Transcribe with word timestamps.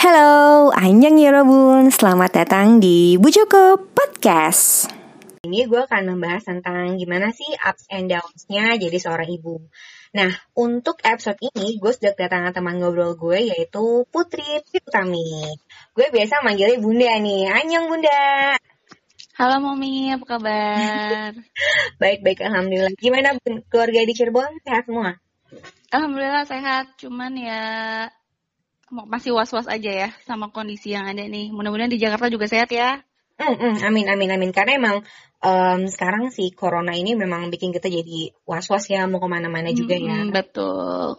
Halo, 0.00 0.72
Anjang 0.72 1.20
Yorobun, 1.20 1.92
selamat 1.92 2.32
datang 2.32 2.80
di 2.80 3.20
Bu 3.20 3.28
Joko 3.28 3.76
Podcast. 3.76 4.88
Ini 5.44 5.68
gue 5.68 5.76
akan 5.76 6.16
membahas 6.16 6.48
tentang 6.48 6.96
gimana 6.96 7.28
sih 7.36 7.44
ups 7.60 7.84
and 7.92 8.08
downs-nya 8.08 8.80
jadi 8.80 8.96
seorang 8.96 9.28
ibu. 9.28 9.60
Nah, 10.16 10.32
untuk 10.56 11.04
episode 11.04 11.36
ini 11.52 11.76
gue 11.76 11.92
sudah 11.92 12.16
kedatangan 12.16 12.56
teman 12.56 12.80
ngobrol 12.80 13.12
gue 13.12 13.52
yaitu 13.52 14.08
Putri 14.08 14.64
Utami. 14.72 15.52
Gue 15.92 16.08
biasa 16.08 16.40
manggilnya 16.48 16.80
Bunda 16.80 17.20
nih, 17.20 17.52
Anjang 17.52 17.84
Bunda. 17.92 18.56
Halo 19.36 19.60
Mami, 19.60 20.16
apa 20.16 20.24
kabar? 20.24 21.36
Baik-baik, 22.00 22.40
Alhamdulillah. 22.40 22.96
Gimana 22.96 23.36
keluarga 23.68 24.00
di 24.08 24.16
Cirebon? 24.16 24.64
Sehat 24.64 24.88
semua? 24.88 25.20
Alhamdulillah 25.92 26.48
sehat, 26.48 26.96
cuman 26.96 27.36
ya 27.36 27.60
masih 28.90 29.30
was-was 29.30 29.70
aja 29.70 29.90
ya 29.90 30.08
sama 30.26 30.50
kondisi 30.50 30.92
yang 30.92 31.06
ada 31.06 31.22
nih. 31.22 31.54
Mudah-mudahan 31.54 31.90
di 31.90 32.02
Jakarta 32.02 32.26
juga 32.26 32.50
sehat 32.50 32.70
ya. 32.74 33.00
Mm 33.40 33.56
-mm, 33.56 33.74
amin 33.88 34.06
amin 34.12 34.30
amin 34.36 34.50
karena 34.52 34.76
emang 34.76 34.96
um, 35.40 35.80
sekarang 35.88 36.28
si 36.28 36.52
corona 36.52 36.92
ini 36.92 37.16
memang 37.16 37.48
bikin 37.48 37.72
kita 37.72 37.88
jadi 37.88 38.36
was-was 38.44 38.84
ya 38.92 39.08
mau 39.08 39.16
ke 39.16 39.28
mana-mana 39.30 39.72
juga 39.72 39.96
mm, 39.96 40.04
ya. 40.04 40.18
Betul. 40.28 41.16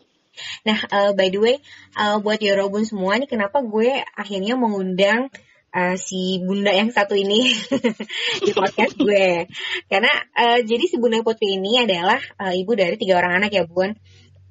Nah 0.68 0.80
uh, 0.92 1.12
by 1.18 1.34
the 1.34 1.40
way 1.42 1.56
uh, 1.98 2.22
buat 2.22 2.38
Yorobun 2.38 2.86
semua 2.86 3.18
nih 3.18 3.26
kenapa 3.26 3.66
gue 3.66 4.06
akhirnya 4.14 4.54
mengundang 4.54 5.34
uh, 5.74 5.96
si 5.98 6.38
bunda 6.46 6.70
yang 6.70 6.94
satu 6.94 7.18
ini 7.18 7.58
di 8.46 8.52
podcast 8.54 8.94
gue 9.02 9.50
karena 9.90 10.14
uh, 10.38 10.60
jadi 10.62 10.86
si 10.86 11.02
bunda 11.02 11.26
putri 11.26 11.58
ini 11.58 11.82
adalah 11.82 12.22
uh, 12.38 12.54
ibu 12.54 12.78
dari 12.78 13.02
tiga 13.02 13.18
orang 13.18 13.42
anak 13.42 13.52
ya 13.56 13.66
bun. 13.66 13.98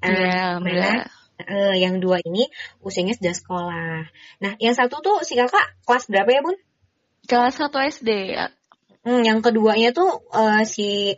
Uh, 0.01 0.11
yeah, 0.11 0.57
mana 0.59 1.20
uh, 1.47 1.75
yang 1.77 2.01
dua 2.01 2.21
ini 2.25 2.49
usianya 2.85 3.17
sudah 3.17 3.35
sekolah. 3.35 4.01
Nah, 4.43 4.53
yang 4.61 4.75
satu 4.77 5.01
tuh 5.01 5.23
si 5.25 5.37
kakak 5.39 5.77
kelas 5.85 6.09
berapa 6.09 6.31
ya, 6.31 6.41
Bun? 6.45 6.57
Kelas 7.29 7.57
1 7.57 7.71
SD 8.01 8.11
ya. 8.35 8.51
Hmm, 9.01 9.25
yang 9.25 9.41
keduanya 9.41 9.97
tuh 9.97 10.25
uh, 10.35 10.61
si 10.69 11.17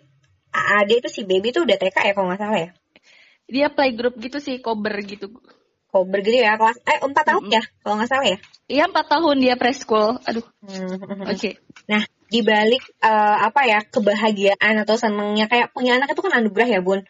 Ade 0.53 1.01
itu 1.01 1.09
si 1.09 1.25
baby 1.25 1.51
tuh 1.51 1.65
udah 1.65 1.81
TK 1.81 1.97
ya 1.97 2.13
kalau 2.13 2.29
nggak 2.31 2.41
salah 2.41 2.59
ya? 2.61 2.71
Dia 3.49 3.67
playgroup 3.73 4.21
gitu 4.21 4.39
sih, 4.39 4.61
kober 4.61 4.95
gitu. 5.03 5.33
Kober 5.89 6.21
gitu 6.21 6.37
ya, 6.41 6.57
kelas 6.61 6.79
eh 6.85 7.01
empat 7.01 7.25
tahun 7.25 7.43
mm 7.45 7.49
-hmm. 7.49 7.59
ya 7.59 7.63
kalau 7.81 7.95
nggak 7.99 8.11
salah 8.13 8.27
ya? 8.29 8.39
Iya 8.69 8.83
empat 8.89 9.07
tahun 9.09 9.37
dia 9.41 9.55
preschool. 9.57 10.21
Aduh. 10.29 10.47
Hmm. 10.63 11.27
Oke. 11.27 11.37
Okay. 11.37 11.55
Nah, 11.89 12.05
di 12.33 12.41
balik 12.45 12.85
uh, 13.03 13.37
apa 13.49 13.61
ya 13.69 13.81
kebahagiaan 13.85 14.75
atau 14.85 14.95
senengnya 14.97 15.49
kayak 15.49 15.73
punya 15.73 15.97
anak 15.99 16.13
itu 16.13 16.21
kan 16.21 16.33
anugerah 16.39 16.69
ya, 16.69 16.81
Bun. 16.85 17.03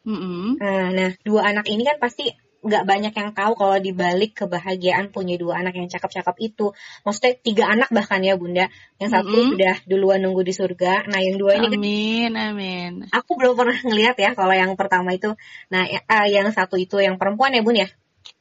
Mm-hmm. 0.00 0.46
Nah, 0.56 0.86
nah, 0.96 1.10
dua 1.20 1.52
anak 1.52 1.68
ini 1.68 1.84
kan 1.84 2.00
pasti 2.00 2.32
nggak 2.60 2.84
banyak 2.84 3.14
yang 3.16 3.30
tahu 3.32 3.52
kalau 3.56 3.76
dibalik 3.80 4.36
kebahagiaan 4.44 5.08
punya 5.08 5.40
dua 5.40 5.64
anak 5.64 5.80
yang 5.80 5.88
cakep-cakep 5.88 6.36
itu. 6.44 6.76
Maksudnya 7.08 7.32
tiga 7.40 7.64
anak 7.72 7.88
bahkan 7.88 8.20
ya 8.20 8.36
bunda. 8.36 8.68
Yang 9.00 9.10
satu 9.16 9.32
mm-hmm. 9.32 9.54
udah 9.56 9.76
duluan 9.88 10.20
nunggu 10.20 10.44
di 10.44 10.52
surga. 10.52 11.08
Nah 11.08 11.20
yang 11.24 11.40
dua 11.40 11.56
ini 11.56 11.66
amin, 11.72 12.30
kan. 12.36 12.52
Amin. 12.52 12.92
Aku 13.08 13.40
belum 13.40 13.56
pernah 13.56 13.78
ngeliat 13.80 14.16
ya 14.20 14.36
kalau 14.36 14.52
yang 14.52 14.76
pertama 14.76 15.16
itu. 15.16 15.32
Nah 15.72 15.88
uh, 15.88 16.26
yang 16.28 16.52
satu 16.52 16.76
itu 16.76 17.00
yang 17.00 17.16
perempuan 17.16 17.56
ya 17.56 17.64
bun 17.64 17.80
ya. 17.80 17.88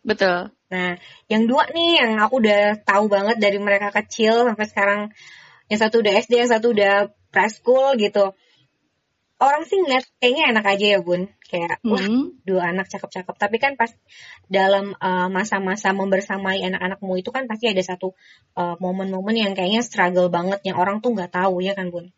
Betul. 0.04 0.52
Nah 0.68 1.00
yang 1.32 1.48
dua 1.48 1.72
nih 1.72 2.04
yang 2.04 2.12
aku 2.20 2.44
udah 2.44 2.84
tahu 2.84 3.08
banget 3.08 3.40
dari 3.40 3.58
mereka 3.58 3.96
kecil 3.96 4.44
sampai 4.44 4.68
sekarang. 4.68 5.02
Yang 5.70 5.80
satu 5.86 5.96
udah 6.02 6.14
SD, 6.18 6.34
yang 6.34 6.52
satu 6.52 6.68
udah 6.74 6.94
preschool 7.30 7.94
gitu 8.02 8.34
orang 9.40 9.64
sih 9.64 9.80
ngeliat 9.80 10.06
kayaknya 10.20 10.44
enak 10.56 10.66
aja 10.68 10.86
ya 10.96 11.00
bun. 11.00 11.32
Kayak 11.48 11.80
wah 11.82 12.04
hmm. 12.04 12.44
dua 12.44 12.76
anak 12.76 12.92
cakep-cakep. 12.92 13.36
Tapi 13.40 13.58
kan 13.58 13.74
pas 13.80 13.90
dalam 14.52 14.94
uh, 15.00 15.28
masa-masa 15.32 15.96
membersamai 15.96 16.62
anak-anakmu 16.68 17.18
itu 17.18 17.32
kan 17.32 17.48
pasti 17.48 17.72
ada 17.72 17.82
satu 17.82 18.14
uh, 18.60 18.76
momen-momen 18.78 19.34
yang 19.34 19.54
kayaknya 19.56 19.82
struggle 19.82 20.28
banget 20.30 20.60
yang 20.68 20.78
orang 20.78 21.00
tuh 21.00 21.16
nggak 21.16 21.32
tahu 21.34 21.64
ya 21.64 21.74
kan 21.74 21.90
bun? 21.90 22.12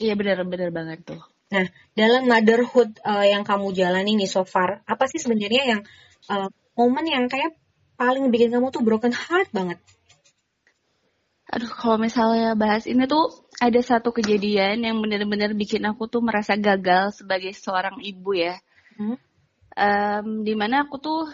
Iya 0.00 0.16
benar-benar 0.16 0.70
banget 0.72 1.04
tuh. 1.04 1.20
Nah 1.50 1.66
dalam 1.98 2.30
motherhood 2.30 2.96
uh, 3.02 3.26
yang 3.26 3.42
kamu 3.42 3.74
jalani 3.74 4.14
nih 4.16 4.30
so 4.30 4.46
far 4.46 4.86
apa 4.86 5.10
sih 5.10 5.18
sebenarnya 5.18 5.62
yang 5.76 5.80
uh, 6.30 6.48
momen 6.78 7.04
yang 7.10 7.26
kayak 7.26 7.58
paling 7.98 8.30
bikin 8.32 8.54
kamu 8.54 8.70
tuh 8.72 8.80
broken 8.80 9.12
heart 9.12 9.50
banget? 9.52 9.76
Aduh 11.50 11.68
kalau 11.68 11.98
misalnya 11.98 12.54
bahas 12.54 12.86
ini 12.86 13.10
tuh 13.10 13.49
ada 13.60 13.80
satu 13.84 14.08
kejadian 14.08 14.80
yang 14.80 14.96
benar-benar 15.04 15.52
bikin 15.52 15.84
aku 15.84 16.08
tuh 16.08 16.24
merasa 16.24 16.56
gagal 16.56 17.20
sebagai 17.20 17.52
seorang 17.52 18.00
ibu 18.00 18.32
ya. 18.32 18.56
Hmm? 18.96 19.20
Um, 19.76 20.26
di 20.42 20.56
mana 20.56 20.88
aku 20.88 20.96
tuh 20.96 21.28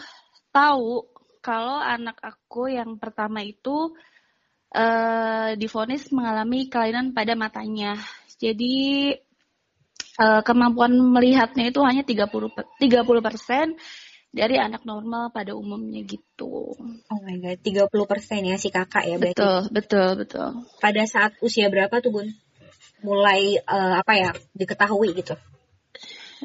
tahu 0.51 1.07
kalau 1.39 1.79
anak 1.79 2.19
aku 2.19 2.67
yang 2.67 2.99
pertama 2.99 3.39
itu 3.47 3.95
uh, 4.75 5.55
difonis 5.55 6.11
mengalami 6.11 6.67
kelainan 6.67 7.15
pada 7.15 7.31
matanya. 7.39 7.95
Jadi 8.35 9.15
uh, 10.19 10.43
kemampuan 10.43 10.91
melihatnya 10.99 11.71
itu 11.71 11.79
hanya 11.79 12.03
30 12.03 12.27
30 12.27 13.23
persen 13.23 13.79
dari 14.37 14.61
anak 14.61 14.85
normal 14.85 15.33
pada 15.33 15.57
umumnya 15.57 16.05
gitu. 16.05 16.77
Oh 16.77 17.19
my 17.25 17.35
god, 17.41 17.57
30% 17.65 17.89
ya 18.45 18.55
si 18.61 18.69
kakak 18.69 19.09
ya 19.09 19.17
berarti. 19.17 19.33
Betul, 19.33 19.59
betul, 19.73 20.09
betul. 20.21 20.49
Pada 20.77 21.03
saat 21.09 21.33
usia 21.41 21.73
berapa 21.73 21.97
tuh, 21.97 22.13
Bun? 22.13 22.29
Mulai 23.01 23.57
uh, 23.65 23.97
apa 23.97 24.13
ya, 24.13 24.29
diketahui 24.53 25.17
gitu? 25.17 25.33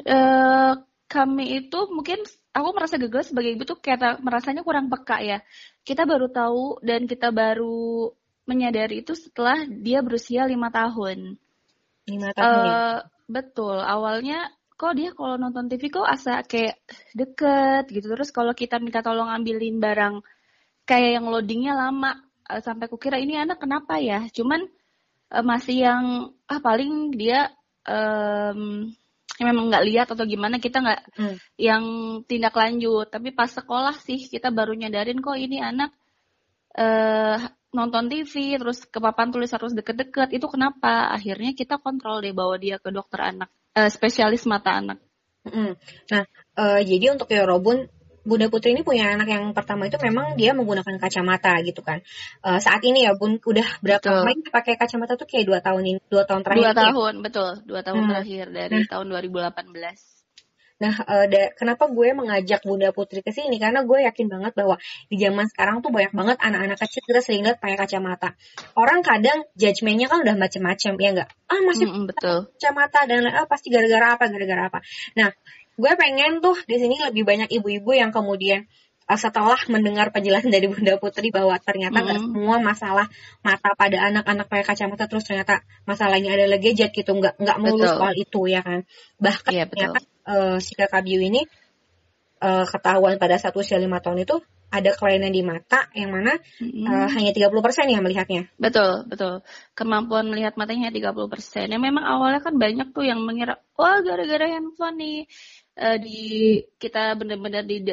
Uh, 0.09 0.81
kami 1.13 1.61
itu 1.61 1.79
mungkin 1.93 2.25
aku 2.57 2.69
merasa 2.73 2.97
gagal 2.97 3.29
sebagai 3.29 3.53
ibu 3.53 3.69
tuh 3.69 3.77
kayak 3.77 4.25
merasanya 4.25 4.65
kurang 4.65 4.89
peka 4.89 5.21
ya. 5.21 5.45
Kita 5.85 6.09
baru 6.09 6.33
tahu 6.33 6.81
dan 6.81 7.05
kita 7.05 7.29
baru 7.29 8.09
menyadari 8.49 9.05
itu 9.05 9.13
setelah 9.13 9.69
dia 9.69 10.01
berusia 10.01 10.49
lima 10.49 10.73
tahun. 10.73 11.37
Lima 12.09 12.33
tahun 12.33 12.57
uh, 12.57 12.65
ya? 12.65 12.73
Eh, 12.73 12.99
betul. 13.29 13.77
Awalnya 13.77 14.49
kok 14.83 14.99
dia 14.99 15.15
kalau 15.15 15.39
nonton 15.39 15.71
TV 15.71 15.95
kok 15.95 16.03
asa 16.03 16.43
kayak 16.43 16.83
deket 17.15 17.87
gitu. 17.95 18.11
Terus 18.11 18.35
kalau 18.35 18.51
kita 18.51 18.83
minta 18.83 18.99
tolong 18.99 19.31
ambilin 19.31 19.79
barang 19.79 20.27
kayak 20.83 21.23
yang 21.23 21.27
loadingnya 21.31 21.79
lama 21.79 22.19
uh, 22.51 22.59
sampai 22.59 22.91
kukira 22.91 23.23
ini 23.23 23.39
anak 23.39 23.63
kenapa 23.63 24.03
ya? 24.03 24.27
Cuman 24.35 24.67
uh, 25.31 25.45
masih 25.47 25.87
yang 25.87 26.05
ah 26.51 26.59
paling 26.59 27.15
dia 27.15 27.55
um, 27.87 28.91
memang 29.39 29.65
nggak 29.71 29.87
lihat 29.87 30.07
atau 30.11 30.27
gimana 30.27 30.59
kita 30.59 30.83
nggak 30.83 31.01
hmm. 31.15 31.37
yang 31.63 31.85
tindak 32.27 32.55
lanjut. 32.59 33.07
Tapi 33.07 33.31
pas 33.31 33.55
sekolah 33.55 33.95
sih 34.03 34.19
kita 34.27 34.51
baru 34.51 34.75
nyadarin 34.75 35.23
kok 35.23 35.39
ini 35.39 35.63
anak 35.63 35.95
uh, 36.75 37.39
nonton 37.71 38.11
TV 38.11 38.59
terus 38.59 38.83
ke 38.91 38.99
papan 38.99 39.31
tulis 39.31 39.55
harus 39.55 39.79
deket-deket. 39.79 40.35
Itu 40.35 40.51
kenapa? 40.51 41.15
Akhirnya 41.15 41.55
kita 41.55 41.79
kontrol 41.79 42.19
deh 42.19 42.35
bawa 42.35 42.59
dia 42.59 42.83
ke 42.83 42.91
dokter 42.91 43.23
anak 43.31 43.55
uh, 43.77 43.91
spesialis 43.91 44.45
mata 44.49 44.79
anak. 44.79 44.99
Mm. 45.43 45.75
Nah, 46.13 46.25
uh, 46.55 46.81
jadi 46.81 47.13
untuk 47.13 47.27
Yorobun, 47.33 47.91
Bunda 48.23 48.47
Putri 48.47 48.71
ini 48.71 48.87
punya 48.87 49.11
anak 49.11 49.27
yang 49.27 49.51
pertama 49.51 49.91
itu 49.91 49.99
memang 49.99 50.39
dia 50.39 50.55
menggunakan 50.55 50.95
kacamata 51.03 51.59
gitu 51.67 51.83
kan. 51.83 51.99
Uh, 52.39 52.63
saat 52.63 52.79
ini 52.87 53.03
ya 53.03 53.19
Bun 53.19 53.43
udah 53.43 53.67
berapa 53.83 54.07
lama 54.23 54.31
pakai 54.55 54.79
kacamata 54.79 55.19
tuh 55.19 55.27
kayak 55.27 55.51
dua 55.51 55.59
tahun 55.59 55.83
ini, 55.83 56.01
dua 56.07 56.23
tahun 56.23 56.47
terakhir. 56.47 56.63
Dua 56.63 56.75
tahun, 56.79 57.13
ya? 57.19 57.23
betul, 57.27 57.51
dua 57.67 57.81
tahun 57.83 58.07
hmm. 58.07 58.11
terakhir 58.15 58.45
dari 58.55 58.79
nah. 58.79 58.87
tahun 58.87 59.07
2018. 59.11 60.12
Nah, 60.83 60.95
uh, 61.07 61.27
da, 61.31 61.55
kenapa 61.55 61.87
gue 61.87 62.11
mengajak 62.11 62.67
Bunda 62.67 62.91
Putri 62.91 63.23
ke 63.23 63.31
sini? 63.31 63.63
Karena 63.63 63.87
gue 63.87 64.03
yakin 64.03 64.27
banget 64.27 64.53
bahwa 64.59 64.75
di 65.07 65.15
zaman 65.15 65.47
sekarang 65.47 65.79
tuh 65.79 65.95
banyak 65.95 66.11
banget 66.11 66.37
anak-anak 66.43 66.79
kecil 66.83 67.07
kita 67.07 67.23
sering 67.23 67.47
lihat 67.47 67.63
pakai 67.63 67.79
kacamata. 67.79 68.35
Orang 68.75 69.07
kadang 69.07 69.47
judgementnya 69.55 70.11
kan 70.11 70.27
udah 70.27 70.35
macem-macem, 70.35 70.99
ya 70.99 71.11
enggak? 71.15 71.29
Ah, 71.47 71.63
masih 71.63 71.87
mm, 71.87 72.11
betul. 72.11 72.51
kacamata 72.59 73.07
dan 73.07 73.31
ah, 73.31 73.47
pasti 73.47 73.71
gara-gara 73.71 74.19
apa, 74.19 74.27
gara-gara 74.27 74.63
apa. 74.67 74.79
Nah, 75.15 75.31
gue 75.79 75.93
pengen 75.95 76.43
tuh 76.43 76.59
di 76.67 76.77
sini 76.83 76.99
lebih 76.99 77.23
banyak 77.23 77.49
ibu-ibu 77.55 77.95
yang 77.95 78.11
kemudian 78.11 78.67
setelah 79.19 79.59
mendengar 79.69 80.13
penjelasan 80.13 80.53
dari 80.53 80.69
Bunda 80.69 81.01
Putri 81.01 81.33
bahwa 81.33 81.57
ternyata 81.59 82.03
mm. 82.03 82.09
semua 82.19 82.57
masalah 82.63 83.07
mata 83.43 83.73
pada 83.75 83.99
anak-anak 84.11 84.47
pakai 84.47 84.65
kacamata 84.65 85.09
terus 85.09 85.25
ternyata 85.27 85.65
masalahnya 85.89 86.37
adalah 86.37 86.59
gadget 86.61 86.93
gitu 86.93 87.17
nggak 87.17 87.41
nggak 87.41 87.59
melulu 87.59 87.89
soal 87.89 88.15
itu 88.15 88.41
ya 88.47 88.61
kan 88.61 88.85
bahkan 89.19 89.53
yeah, 89.53 89.67
ternyata 89.67 89.99
uh, 90.29 90.57
si 90.63 90.77
kakak 90.79 91.03
Biu 91.03 91.19
ini 91.19 91.43
uh, 92.43 92.67
ketahuan 92.67 93.17
pada 93.17 93.39
satu 93.39 93.63
usia 93.63 93.79
lima 93.79 94.03
tahun 94.03 94.27
itu 94.27 94.37
ada 94.73 94.91
kelainan 94.97 95.37
di 95.37 95.45
mata 95.45 95.85
yang 95.93 96.17
mana 96.17 96.41
mm-hmm. 96.41 96.89
uh, 96.89 97.09
hanya 97.13 97.31
30% 97.37 97.93
ya 97.93 98.01
melihatnya. 98.01 98.49
Betul, 98.57 99.05
betul. 99.05 99.45
Kemampuan 99.77 100.33
melihat 100.33 100.57
matanya 100.57 100.89
30%. 100.89 101.69
Yang 101.69 101.83
memang 101.85 102.09
awalnya 102.09 102.41
kan 102.41 102.57
banyak 102.57 102.89
tuh 102.97 103.05
yang 103.05 103.21
mengira, 103.21 103.61
wah 103.77 104.01
gara-gara 104.01 104.49
handphone 104.49 104.97
nih 104.97 105.19
uh, 105.77 106.01
di 106.01 106.21
kita 106.81 107.13
benar-benar 107.21 107.69
di 107.69 107.85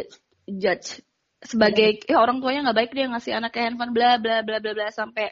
judge 0.48 1.04
sebagai 1.40 2.04
ya, 2.04 2.20
orang 2.20 2.44
tuanya 2.44 2.70
nggak 2.70 2.78
baik 2.78 2.92
dia 2.92 3.08
ngasih 3.08 3.32
anaknya 3.40 3.64
handphone 3.72 3.94
bla 3.96 4.20
bla 4.20 4.44
bla 4.44 4.60
bla 4.60 4.72
bla 4.76 4.88
sampai 4.92 5.32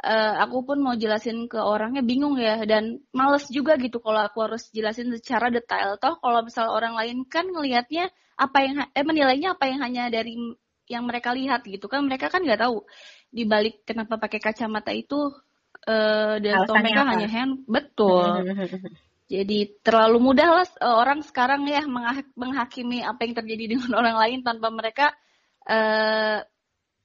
uh, 0.00 0.34
aku 0.40 0.64
pun 0.64 0.78
mau 0.80 0.96
jelasin 0.96 1.46
ke 1.46 1.60
orangnya 1.60 2.00
bingung 2.00 2.40
ya 2.40 2.64
dan 2.64 3.00
males 3.12 3.46
juga 3.52 3.76
gitu 3.76 4.00
kalau 4.00 4.24
aku 4.24 4.38
harus 4.44 4.72
jelasin 4.72 5.12
secara 5.16 5.52
detail. 5.52 6.00
Toh 6.00 6.16
kalau 6.18 6.40
misal 6.42 6.72
orang 6.72 6.96
lain 6.96 7.28
kan 7.28 7.44
ngelihatnya 7.44 8.08
apa 8.36 8.58
yang 8.64 8.76
eh 8.90 9.04
menilainya 9.04 9.54
apa 9.54 9.64
yang 9.68 9.80
hanya 9.84 10.08
dari 10.08 10.34
yang 10.90 11.04
mereka 11.06 11.30
lihat 11.30 11.62
gitu 11.62 11.86
kan 11.86 12.02
mereka 12.02 12.26
kan 12.32 12.42
nggak 12.42 12.60
tahu 12.64 12.82
di 13.30 13.46
balik 13.46 13.86
kenapa 13.86 14.18
pakai 14.18 14.40
kacamata 14.42 14.90
itu 14.92 15.30
uh, 15.88 16.36
dan 16.42 16.66
mereka 16.68 17.02
hanya 17.06 17.28
hand 17.30 17.64
betul 17.70 18.42
jadi 19.32 19.72
terlalu 19.80 20.18
mudah 20.20 20.48
lah 20.60 20.66
uh, 20.84 20.96
orang 21.00 21.24
sekarang 21.24 21.64
ya 21.64 21.80
menghakimi 22.36 23.00
apa 23.00 23.24
yang 23.24 23.34
terjadi 23.40 23.64
dengan 23.76 23.90
orang 24.00 24.16
lain 24.20 24.38
tanpa 24.44 24.68
mereka 24.68 25.06
uh, 25.64 26.44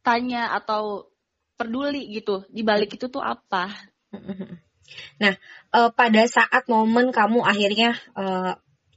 tanya 0.04 0.52
atau 0.52 1.08
peduli 1.56 2.12
gitu 2.12 2.44
di 2.52 2.68
balik 2.68 3.00
itu 3.00 3.08
tuh 3.08 3.24
apa 3.24 3.72
nah 5.24 5.34
uh, 5.72 5.90
pada 5.96 6.28
saat 6.28 6.68
momen 6.68 7.16
kamu 7.16 7.44
akhirnya 7.44 7.96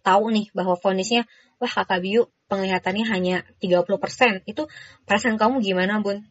tahu 0.00 0.33
nih 0.35 0.50
bahwa 0.50 0.75
fonisnya 0.75 1.29
wah 1.61 1.71
kakak 1.71 2.00
Biu 2.03 2.23
penglihatannya 2.50 3.05
hanya 3.06 3.37
30%. 3.62 4.43
Itu 4.50 4.67
perasaan 5.06 5.38
kamu 5.38 5.62
gimana, 5.62 6.03
Bun? 6.03 6.26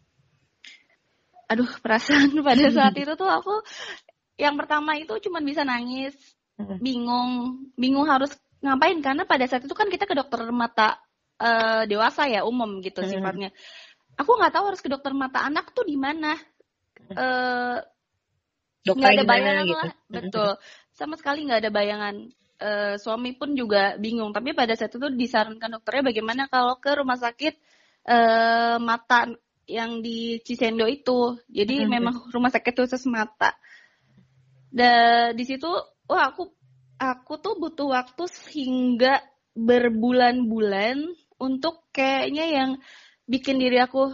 Aduh, 1.47 1.69
perasaan 1.79 2.35
pada 2.43 2.67
saat 2.69 2.93
itu 3.01 3.13
tuh 3.15 3.29
aku 3.31 3.63
yang 4.35 4.59
pertama 4.59 4.99
itu 4.99 5.15
cuma 5.23 5.39
bisa 5.39 5.63
nangis, 5.63 6.13
bingung, 6.59 7.63
bingung 7.79 8.07
harus 8.09 8.35
ngapain 8.59 8.99
karena 8.99 9.23
pada 9.23 9.47
saat 9.47 9.63
itu 9.63 9.71
kan 9.71 9.87
kita 9.87 10.03
ke 10.03 10.15
dokter 10.15 10.43
mata 10.51 10.99
uh, 11.39 11.87
dewasa 11.87 12.27
ya, 12.27 12.43
umum 12.43 12.83
gitu 12.83 12.99
sifatnya. 13.07 13.55
Aku 14.19 14.35
nggak 14.35 14.51
tahu 14.51 14.75
harus 14.75 14.83
ke 14.83 14.91
dokter 14.91 15.15
mata 15.15 15.47
anak 15.47 15.71
tuh 15.71 15.87
di 15.87 15.95
mana. 15.95 16.35
Uh, 17.09 17.79
nggak 18.83 19.11
ada 19.15 19.25
bayangan 19.25 19.65
gitu. 19.65 19.79
lah, 19.79 19.91
betul. 20.11 20.51
Sama 20.91 21.15
sekali 21.15 21.47
nggak 21.47 21.59
ada 21.63 21.71
bayangan 21.71 22.15
uh, 22.59 22.95
suami 22.99 23.31
pun 23.39 23.55
juga 23.55 23.95
bingung. 23.95 24.35
Tapi 24.35 24.51
pada 24.51 24.75
saat 24.75 24.91
itu 24.91 25.07
disarankan 25.15 25.79
dokternya 25.79 26.11
bagaimana 26.11 26.51
kalau 26.51 26.75
ke 26.83 26.91
rumah 26.99 27.15
sakit 27.15 27.55
uh, 28.11 28.75
mata 28.83 29.31
yang 29.69 30.03
di 30.03 30.43
Cisendo 30.43 30.83
itu. 30.89 31.39
Jadi 31.47 31.87
memang 31.87 32.27
rumah 32.33 32.51
sakit 32.51 32.75
khusus 32.75 33.07
mata. 33.07 33.55
Dan 34.69 35.33
di 35.33 35.45
situ, 35.47 35.69
wah 36.09 36.33
aku 36.33 36.49
aku 36.99 37.33
tuh 37.39 37.55
butuh 37.61 37.93
waktu 37.93 38.25
hingga 38.51 39.21
berbulan-bulan 39.53 40.97
untuk 41.39 41.87
kayaknya 41.95 42.45
yang 42.49 42.69
bikin 43.29 43.61
diri 43.61 43.79
aku 43.79 44.11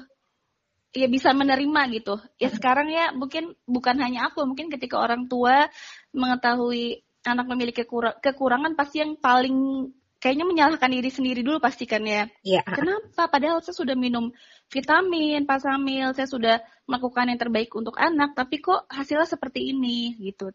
ya 0.96 1.08
bisa 1.12 1.32
menerima 1.36 1.82
gitu. 1.96 2.16
Ya 2.40 2.52
sekarang 2.52 2.88
ya 2.92 3.12
mungkin 3.12 3.56
bukan 3.68 3.96
hanya 4.00 4.32
aku, 4.32 4.44
mungkin 4.44 4.68
ketika 4.72 5.00
orang 5.00 5.28
tua 5.28 5.68
mengetahui 6.12 7.04
anak 7.26 7.50
memiliki 7.50 7.84
kekurangan 8.22 8.78
pasti 8.78 9.02
yang 9.02 9.18
paling 9.18 9.90
kayaknya 10.22 10.46
menyalahkan 10.48 10.90
diri 10.90 11.12
sendiri 11.12 11.42
dulu 11.46 11.62
pastikan 11.62 12.02
ya. 12.02 12.26
Iya. 12.42 12.66
Kenapa? 12.66 13.30
Padahal 13.30 13.62
saya 13.62 13.76
sudah 13.78 13.94
minum 13.94 14.32
vitamin, 14.74 15.44
pasamil, 15.46 16.18
saya 16.18 16.26
sudah 16.26 16.56
melakukan 16.90 17.30
yang 17.30 17.38
terbaik 17.42 17.70
untuk 17.78 17.94
anak, 17.98 18.34
tapi 18.34 18.62
kok 18.62 18.90
hasilnya 18.90 19.30
seperti 19.30 19.74
ini 19.74 20.18
gitu. 20.18 20.50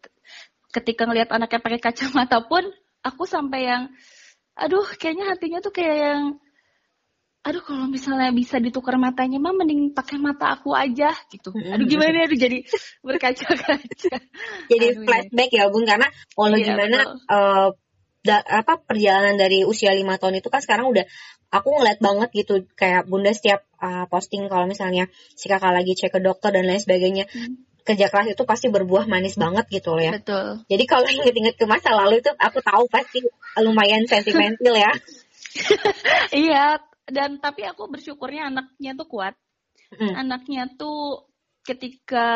Ketika 0.71 1.03
ngelihat 1.05 1.29
anaknya 1.35 1.59
pakai 1.59 1.79
kacamata 1.83 2.41
pun, 2.47 2.63
aku 3.03 3.23
sampai 3.27 3.67
yang, 3.67 3.83
aduh, 4.55 4.87
kayaknya 4.95 5.35
hatinya 5.35 5.59
tuh 5.59 5.75
kayak 5.75 5.97
yang 5.99 6.23
aduh 7.41 7.65
kalau 7.65 7.89
misalnya 7.89 8.29
bisa 8.29 8.61
ditukar 8.61 9.01
matanya 9.01 9.41
mah 9.41 9.49
mending 9.49 9.97
pakai 9.97 10.21
mata 10.21 10.53
aku 10.53 10.77
aja 10.77 11.09
gitu. 11.33 11.49
Aduh 11.49 11.89
gimana 11.89 12.29
aduh 12.29 12.37
jadi 12.37 12.61
berkaca-kaca. 13.01 14.13
Jadi 14.69 14.85
aduh, 14.93 15.01
flashback 15.09 15.49
ya. 15.49 15.73
bun 15.73 15.81
karena 15.89 16.05
walau 16.37 16.61
iya, 16.61 16.65
gimana 16.69 17.17
uh, 17.25 17.73
da, 18.21 18.45
apa 18.45 18.77
perjalanan 18.85 19.41
dari 19.41 19.65
usia 19.65 19.89
lima 19.97 20.21
tahun 20.21 20.37
itu 20.37 20.53
kan 20.53 20.61
sekarang 20.61 20.93
udah 20.93 21.05
aku 21.49 21.67
ngeliat 21.81 21.97
banget 21.97 22.29
gitu 22.45 22.69
kayak 22.77 23.09
bunda 23.09 23.33
setiap 23.33 23.65
uh, 23.81 24.05
posting 24.05 24.45
kalau 24.45 24.69
misalnya 24.69 25.09
si 25.33 25.49
kakak 25.49 25.73
lagi 25.73 25.97
cek 25.97 26.13
ke 26.13 26.19
dokter 26.21 26.53
dan 26.53 26.69
lain 26.69 26.77
sebagainya 26.77 27.25
hmm. 27.25 27.70
Kerja 27.81 28.07
keras 28.09 28.33
itu 28.33 28.43
pasti 28.45 28.69
berbuah 28.69 29.09
manis 29.09 29.35
banget 29.37 29.65
gitu 29.69 29.97
loh 29.97 30.03
ya. 30.03 30.13
Betul. 30.17 30.65
Jadi 30.69 30.83
kalau 30.85 31.07
inget-inget 31.15 31.55
ke 31.57 31.65
masa 31.65 31.93
lalu 31.93 32.21
itu 32.21 32.31
aku 32.37 32.59
tahu 32.61 32.85
pasti 32.89 33.25
lumayan 33.59 34.05
sentimental 34.05 34.75
ya. 34.77 34.93
iya, 36.45 36.79
dan 37.11 37.43
tapi 37.43 37.67
aku 37.67 37.91
bersyukurnya 37.91 38.47
anaknya 38.47 38.95
tuh 38.95 39.07
kuat 39.11 39.35
hmm. 39.95 40.13
anaknya 40.15 40.71
tuh 40.79 41.27
ketika 41.67 42.29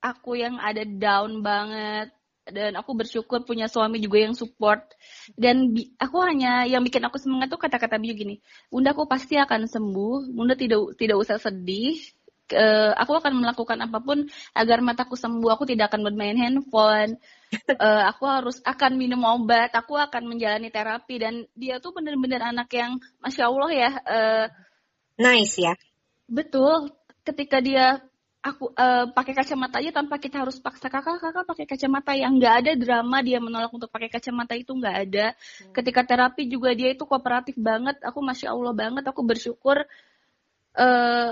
aku 0.00 0.40
yang 0.40 0.56
ada 0.56 0.82
down 0.88 1.44
banget 1.44 2.10
dan 2.50 2.74
aku 2.74 2.96
bersyukur 2.96 3.44
punya 3.46 3.70
suami 3.70 4.02
juga 4.02 4.26
yang 4.26 4.34
support 4.34 4.82
dan 5.38 5.70
aku 6.00 6.18
hanya 6.24 6.66
yang 6.66 6.82
bikin 6.82 7.04
aku 7.04 7.20
semangat 7.20 7.52
tuh 7.52 7.60
kata-kata 7.60 8.00
Biu 8.00 8.16
gini 8.16 8.40
bunda 8.72 8.96
aku 8.96 9.06
pasti 9.06 9.36
akan 9.38 9.68
sembuh 9.68 10.34
bunda 10.34 10.56
tidak 10.56 10.96
tidak 10.98 11.20
usah 11.20 11.36
sedih 11.38 12.00
uh, 12.52 12.92
aku 12.94 13.18
akan 13.18 13.42
melakukan 13.42 13.78
apa 13.80 13.98
pun 14.02 14.26
agar 14.54 14.78
mataku 14.82 15.14
sembuh. 15.18 15.50
Aku 15.54 15.64
tidak 15.66 15.90
akan 15.92 16.10
bermain 16.10 16.36
handphone. 16.36 17.18
Uh, 17.70 18.04
aku 18.10 18.24
harus 18.26 18.58
akan 18.62 18.98
minum 18.98 19.22
obat. 19.26 19.74
Aku 19.74 19.98
akan 19.98 20.30
menjalani 20.30 20.70
terapi. 20.70 21.16
Dan 21.18 21.34
dia 21.54 21.78
tuh 21.78 21.94
benar-benar 21.94 22.54
anak 22.54 22.70
yang 22.74 22.98
masya 23.18 23.50
allah 23.50 23.70
ya 23.70 23.90
uh, 24.04 24.46
nice 25.18 25.56
ya. 25.58 25.74
betul. 26.30 26.90
Ketika 27.26 27.60
dia 27.60 28.00
aku 28.40 28.72
uh, 28.72 29.12
pakai 29.12 29.36
kacamata 29.36 29.84
aja 29.84 29.92
tanpa 29.92 30.16
kita 30.16 30.40
harus 30.40 30.56
paksa. 30.58 30.88
Kakak 30.88 31.20
kakak 31.20 31.44
pakai 31.44 31.66
kacamata 31.68 32.16
yang 32.16 32.40
nggak 32.40 32.54
ada 32.64 32.72
drama 32.76 33.20
dia 33.20 33.38
menolak 33.38 33.68
untuk 33.70 33.92
pakai 33.92 34.08
kacamata 34.08 34.56
itu 34.56 34.72
nggak 34.72 34.96
ada. 35.08 35.26
Hmm. 35.36 35.72
ketika 35.76 36.00
terapi 36.04 36.48
juga 36.48 36.72
dia 36.72 36.96
itu 36.96 37.04
kooperatif 37.04 37.54
banget. 37.60 38.00
Aku 38.00 38.24
masya 38.24 38.52
allah 38.56 38.72
banget. 38.72 39.04
Aku 39.04 39.20
bersyukur 39.20 39.84
uh, 40.76 41.30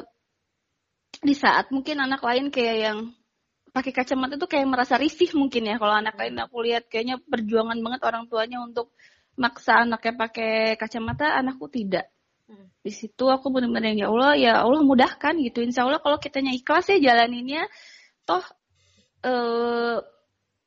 di 1.23 1.35
saat 1.35 1.71
mungkin 1.75 1.99
anak 1.99 2.23
lain 2.23 2.51
kayak 2.55 2.77
yang 2.79 2.99
pakai 3.71 3.93
kacamata 3.93 4.41
itu 4.41 4.49
kayak 4.49 4.67
merasa 4.67 4.95
risih 4.97 5.31
mungkin 5.35 5.69
ya. 5.69 5.77
Kalau 5.77 5.95
anak 5.95 6.17
lain 6.19 6.37
aku 6.41 6.57
lihat 6.65 6.89
kayaknya 6.91 7.21
perjuangan 7.23 7.79
banget 7.79 8.01
orang 8.07 8.25
tuanya 8.27 8.59
untuk 8.63 8.95
maksa 9.39 9.87
anaknya 9.87 10.15
pakai 10.19 10.53
kacamata 10.81 11.37
anakku 11.39 11.67
tidak. 11.71 12.11
Hmm. 12.49 12.65
di 12.81 12.89
situ 12.89 13.29
aku 13.29 13.53
benar-benar 13.53 13.93
ya 13.93 14.09
Allah 14.09 14.33
ya 14.33 14.53
Allah 14.65 14.81
mudahkan 14.81 15.37
gitu. 15.45 15.61
Insya 15.61 15.85
Allah 15.85 16.01
kalau 16.01 16.17
kitanya 16.17 16.57
ikhlas 16.57 16.89
ya 16.89 16.97
jalaninnya 16.97 17.69
toh 18.25 18.41
eh, 19.21 20.01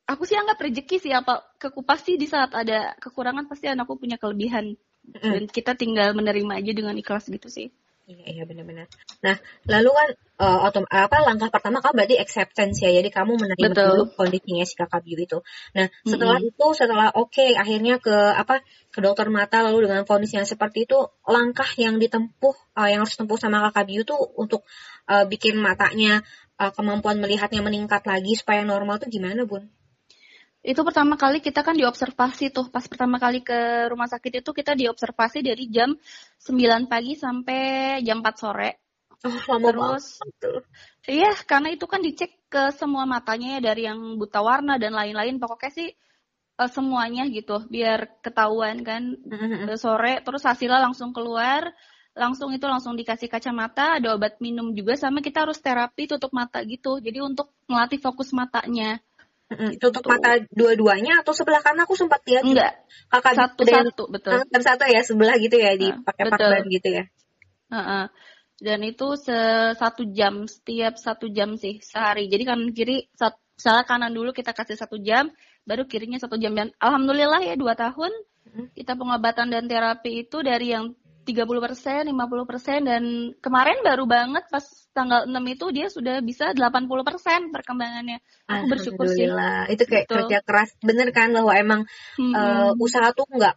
aku 0.05 0.23
sih 0.29 0.37
anggap 0.37 0.61
rezeki 0.61 0.97
sih. 1.01 1.09
Apa 1.09 1.41
keku 1.57 1.81
pasti 1.81 2.21
di 2.21 2.29
saat 2.29 2.53
ada 2.53 2.93
kekurangan 3.01 3.49
pasti 3.49 3.65
anakku 3.65 3.97
punya 3.97 4.21
kelebihan. 4.21 4.77
Hmm. 5.01 5.33
dan 5.33 5.43
kita 5.49 5.73
tinggal 5.73 6.13
menerima 6.13 6.61
aja 6.61 6.71
dengan 6.77 6.93
ikhlas 6.93 7.25
gitu 7.25 7.49
sih 7.49 7.73
Iya, 8.11 8.25
iya 8.27 8.43
benar-benar. 8.43 8.91
Nah, 9.23 9.39
lalu 9.71 9.89
kan 9.95 10.09
uh, 10.43 10.59
otom 10.67 10.83
apa 10.91 11.23
langkah 11.23 11.47
pertama 11.47 11.79
kamu 11.79 12.03
berarti 12.03 12.15
acceptance 12.19 12.83
ya. 12.83 12.91
Jadi 12.91 13.07
kamu 13.07 13.39
menerima 13.39 13.71
Betul. 13.71 13.87
dulu 13.87 14.03
kondisinya 14.19 14.65
si 14.67 14.75
kakak 14.75 15.01
Biu 15.07 15.15
itu. 15.15 15.39
Nah, 15.79 15.87
setelah 16.03 16.37
mm 16.43 16.51
-hmm. 16.51 16.59
itu 16.59 16.65
setelah 16.75 17.07
oke 17.15 17.31
okay, 17.31 17.55
akhirnya 17.55 18.03
ke 18.03 18.11
apa 18.11 18.59
ke 18.91 18.99
dokter 18.99 19.31
mata 19.31 19.63
lalu 19.63 19.87
dengan 19.87 20.03
kondisi 20.03 20.35
yang 20.35 20.49
seperti 20.49 20.83
itu 20.83 20.99
langkah 21.23 21.67
yang 21.79 21.95
ditempuh 22.03 22.55
uh, 22.75 22.87
yang 22.91 23.07
harus 23.07 23.15
tempuh 23.15 23.39
sama 23.39 23.63
kakak 23.71 23.87
Biu 23.87 24.03
tuh 24.03 24.19
untuk 24.35 24.67
uh, 25.07 25.23
bikin 25.23 25.55
matanya 25.55 26.19
uh, 26.59 26.71
kemampuan 26.75 27.15
melihatnya 27.23 27.63
meningkat 27.63 28.03
lagi 28.03 28.35
supaya 28.35 28.67
normal 28.67 28.99
tuh 28.99 29.07
gimana, 29.07 29.47
Bun? 29.47 29.71
Itu 30.61 30.81
pertama 30.85 31.17
kali 31.17 31.41
kita 31.41 31.65
kan 31.65 31.73
diobservasi 31.73 32.53
tuh. 32.53 32.69
Pas 32.69 32.85
pertama 32.85 33.17
kali 33.17 33.41
ke 33.41 33.89
rumah 33.89 34.05
sakit 34.05 34.45
itu 34.45 34.51
kita 34.53 34.77
diobservasi 34.77 35.41
dari 35.41 35.65
jam 35.73 35.97
9 36.37 36.85
pagi 36.85 37.17
sampai 37.17 37.61
jam 38.05 38.21
4 38.21 38.29
sore. 38.37 38.71
Oh, 39.21 39.57
lama 39.57 39.97
Terus 40.41 40.65
iya 41.05 41.33
karena 41.45 41.73
itu 41.73 41.85
kan 41.85 42.01
dicek 42.01 42.49
ke 42.49 42.73
semua 42.73 43.05
matanya 43.05 43.57
ya 43.57 43.73
dari 43.73 43.85
yang 43.85 44.17
buta 44.21 44.41
warna 44.41 44.77
dan 44.77 44.93
lain-lain. 44.93 45.41
Pokoknya 45.41 45.73
sih 45.73 45.89
uh, 46.61 46.69
semuanya 46.69 47.25
gitu 47.29 47.65
biar 47.65 48.21
ketahuan 48.21 48.85
kan. 48.85 49.17
Mm-hmm. 49.17 49.77
sore 49.81 50.21
terus 50.21 50.45
hasilnya 50.45 50.77
langsung 50.77 51.09
keluar. 51.09 51.73
Langsung 52.13 52.53
itu 52.53 52.67
langsung 52.67 52.93
dikasih 52.99 53.31
kacamata 53.31 53.97
ada 53.97 54.13
obat 54.13 54.37
minum 54.43 54.75
juga 54.75 54.99
sama 54.99 55.23
kita 55.23 55.47
harus 55.47 55.57
terapi 55.57 56.05
tutup 56.05 56.29
mata 56.37 56.61
gitu. 56.65 57.01
Jadi 57.01 57.17
untuk 57.17 57.49
melatih 57.65 57.97
fokus 57.97 58.29
matanya 58.35 59.01
Mm, 59.51 59.83
tutup 59.83 60.07
mata 60.07 60.39
dua-duanya 60.55 61.19
atau 61.19 61.35
sebelah 61.35 61.59
kanan 61.59 61.83
aku 61.83 61.99
sempat 61.99 62.23
lihat 62.23 62.47
enggak. 62.47 62.73
Kakak 63.11 63.33
satu 63.35 63.61
satu 63.67 64.03
betul. 64.07 64.47
Dan 64.47 64.61
satu 64.63 64.87
ya 64.87 65.03
sebelah 65.03 65.35
gitu 65.43 65.59
ya 65.59 65.75
di 65.75 65.91
pakai 65.91 66.23
pakban 66.31 66.63
gitu 66.71 66.87
ya. 66.87 67.03
Uh 67.71 67.77
-uh. 67.79 68.05
dan 68.61 68.79
itu 68.83 69.15
se 69.15 69.35
satu 69.79 70.07
jam 70.11 70.47
setiap 70.47 70.95
satu 70.95 71.27
jam 71.27 71.59
sih 71.59 71.83
sehari. 71.83 72.31
Jadi 72.31 72.43
kanan 72.47 72.71
kiri 72.71 73.11
saat 73.15 73.35
salah 73.59 73.83
kanan 73.83 74.15
dulu 74.15 74.31
kita 74.31 74.55
kasih 74.55 74.79
satu 74.79 74.95
jam 75.03 75.27
baru 75.67 75.83
kirinya 75.83 76.15
satu 76.15 76.39
jam. 76.39 76.55
Dan 76.55 76.71
alhamdulillah 76.79 77.43
ya 77.43 77.59
dua 77.59 77.75
tahun 77.75 78.11
kita 78.75 78.95
pengobatan 78.95 79.51
dan 79.51 79.67
terapi 79.67 80.27
itu 80.27 80.39
dari 80.43 80.71
yang 80.71 80.95
30 81.21 81.45
persen, 81.61 82.01
50 82.09 82.49
persen, 82.49 82.79
dan 82.81 83.03
kemarin 83.39 83.79
baru 83.85 84.09
banget 84.09 84.43
pas 84.49 84.65
tanggal 84.91 85.29
6 85.29 85.53
itu 85.53 85.65
dia 85.69 85.87
sudah 85.87 86.19
bisa 86.19 86.51
80 86.51 87.07
persen 87.07 87.39
perkembangannya. 87.53 88.19
Aku 88.49 88.65
bersyukur 88.67 89.05
sih. 89.05 89.29
Itu 89.69 89.83
kayak 89.85 90.05
Betul. 90.09 90.15
kerja 90.25 90.37
keras, 90.41 90.69
bener 90.81 91.13
kan 91.13 91.29
bahwa 91.31 91.53
emang 91.53 91.81
hmm. 92.17 92.33
uh, 92.33 92.71
usaha 92.81 93.13
tuh 93.13 93.29
nggak 93.29 93.55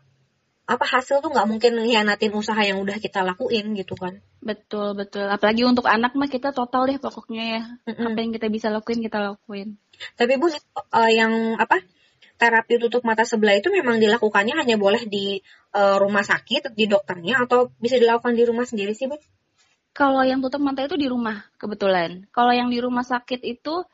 apa 0.64 0.84
hasil 0.88 1.20
tuh 1.20 1.28
nggak 1.28 1.44
mungkin 1.44 1.76
mengkhianatin 1.76 2.32
usaha 2.32 2.56
yang 2.64 2.80
udah 2.80 2.96
kita 2.96 3.20
lakuin 3.20 3.76
gitu 3.76 4.00
kan 4.00 4.24
betul 4.40 4.96
betul 4.96 5.28
apalagi 5.28 5.60
untuk 5.60 5.84
anak 5.84 6.16
mah 6.16 6.24
kita 6.24 6.56
total 6.56 6.88
deh 6.88 6.96
pokoknya 6.96 7.44
ya 7.44 7.62
mm-hmm. 7.84 8.08
apa 8.08 8.18
yang 8.24 8.32
kita 8.32 8.48
bisa 8.48 8.72
lakuin 8.72 9.04
kita 9.04 9.20
lakuin 9.20 9.76
tapi 10.16 10.40
bu 10.40 10.48
uh, 10.48 11.10
yang 11.12 11.60
apa 11.60 11.84
terapi 12.40 12.80
tutup 12.80 13.04
mata 13.04 13.28
sebelah 13.28 13.60
itu 13.60 13.68
memang 13.68 14.00
dilakukannya 14.00 14.56
hanya 14.56 14.80
boleh 14.80 15.04
di 15.04 15.44
uh, 15.74 15.98
rumah 15.98 16.22
sakit 16.22 16.72
di 16.72 16.86
dokternya 16.86 17.44
atau 17.44 17.74
bisa 17.76 17.98
dilakukan 17.98 18.32
di 18.38 18.46
rumah 18.46 18.64
sendiri 18.64 18.94
sih 18.94 19.10
bu 19.10 19.18
kalau 19.94 20.22
yang 20.26 20.42
tutup 20.42 20.62
mata 20.62 20.86
itu 20.86 20.94
di 20.94 21.10
rumah 21.10 21.44
kebetulan 21.58 22.24
kalau 22.30 22.54
yang 22.54 22.70
di 22.70 22.78
rumah 22.78 23.02
sakit 23.02 23.42
itu 23.42 23.84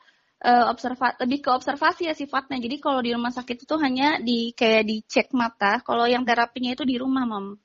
uh, 0.41 0.65
observa 0.69 1.13
lebih 1.21 1.45
ke 1.45 1.49
observasi 1.53 2.09
ya 2.09 2.15
sifatnya. 2.17 2.57
Jadi 2.57 2.81
kalau 2.81 2.99
di 2.99 3.13
rumah 3.13 3.29
sakit 3.29 3.65
itu 3.65 3.75
hanya 3.77 4.17
di 4.19 4.51
kayak 4.57 4.83
dicek 4.85 5.27
mata. 5.37 5.79
Kalau 5.85 6.05
yang 6.09 6.25
terapinya 6.25 6.73
itu 6.73 6.83
di 6.83 6.97
rumah, 6.97 7.23
Mom. 7.29 7.55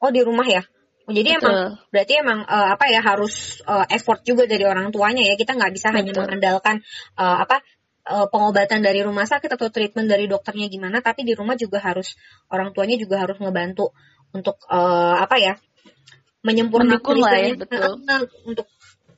Oh, 0.00 0.10
di 0.10 0.20
rumah 0.24 0.44
ya? 0.48 0.64
Oh, 1.04 1.12
jadi 1.12 1.36
Betul. 1.36 1.44
emang 1.44 1.58
berarti 1.92 2.12
emang 2.16 2.40
uh, 2.48 2.68
apa 2.72 2.84
ya 2.88 3.00
harus 3.04 3.60
uh, 3.68 3.84
effort 3.92 4.24
juga 4.24 4.48
dari 4.48 4.64
orang 4.64 4.88
tuanya 4.88 5.20
ya. 5.20 5.36
Kita 5.36 5.52
nggak 5.52 5.72
bisa 5.76 5.92
Betul. 5.92 5.96
hanya 6.00 6.12
mengandalkan 6.16 6.76
uh, 7.20 7.44
apa 7.44 7.60
uh, 8.08 8.26
pengobatan 8.28 8.84
dari 8.84 9.00
rumah 9.00 9.24
sakit 9.24 9.48
atau 9.48 9.68
treatment 9.72 10.08
dari 10.08 10.28
dokternya 10.28 10.68
gimana, 10.68 11.00
tapi 11.00 11.24
di 11.24 11.32
rumah 11.32 11.56
juga 11.56 11.80
harus 11.80 12.16
orang 12.52 12.72
tuanya 12.76 13.00
juga 13.00 13.20
harus 13.20 13.36
ngebantu 13.40 13.92
untuk 14.34 14.58
uh, 14.68 15.16
apa 15.20 15.36
ya 15.40 15.54
menyempurnakan 16.44 17.16
lah 17.16 17.32
ya, 17.40 17.56
betul. 17.56 18.04
untuk 18.50 18.66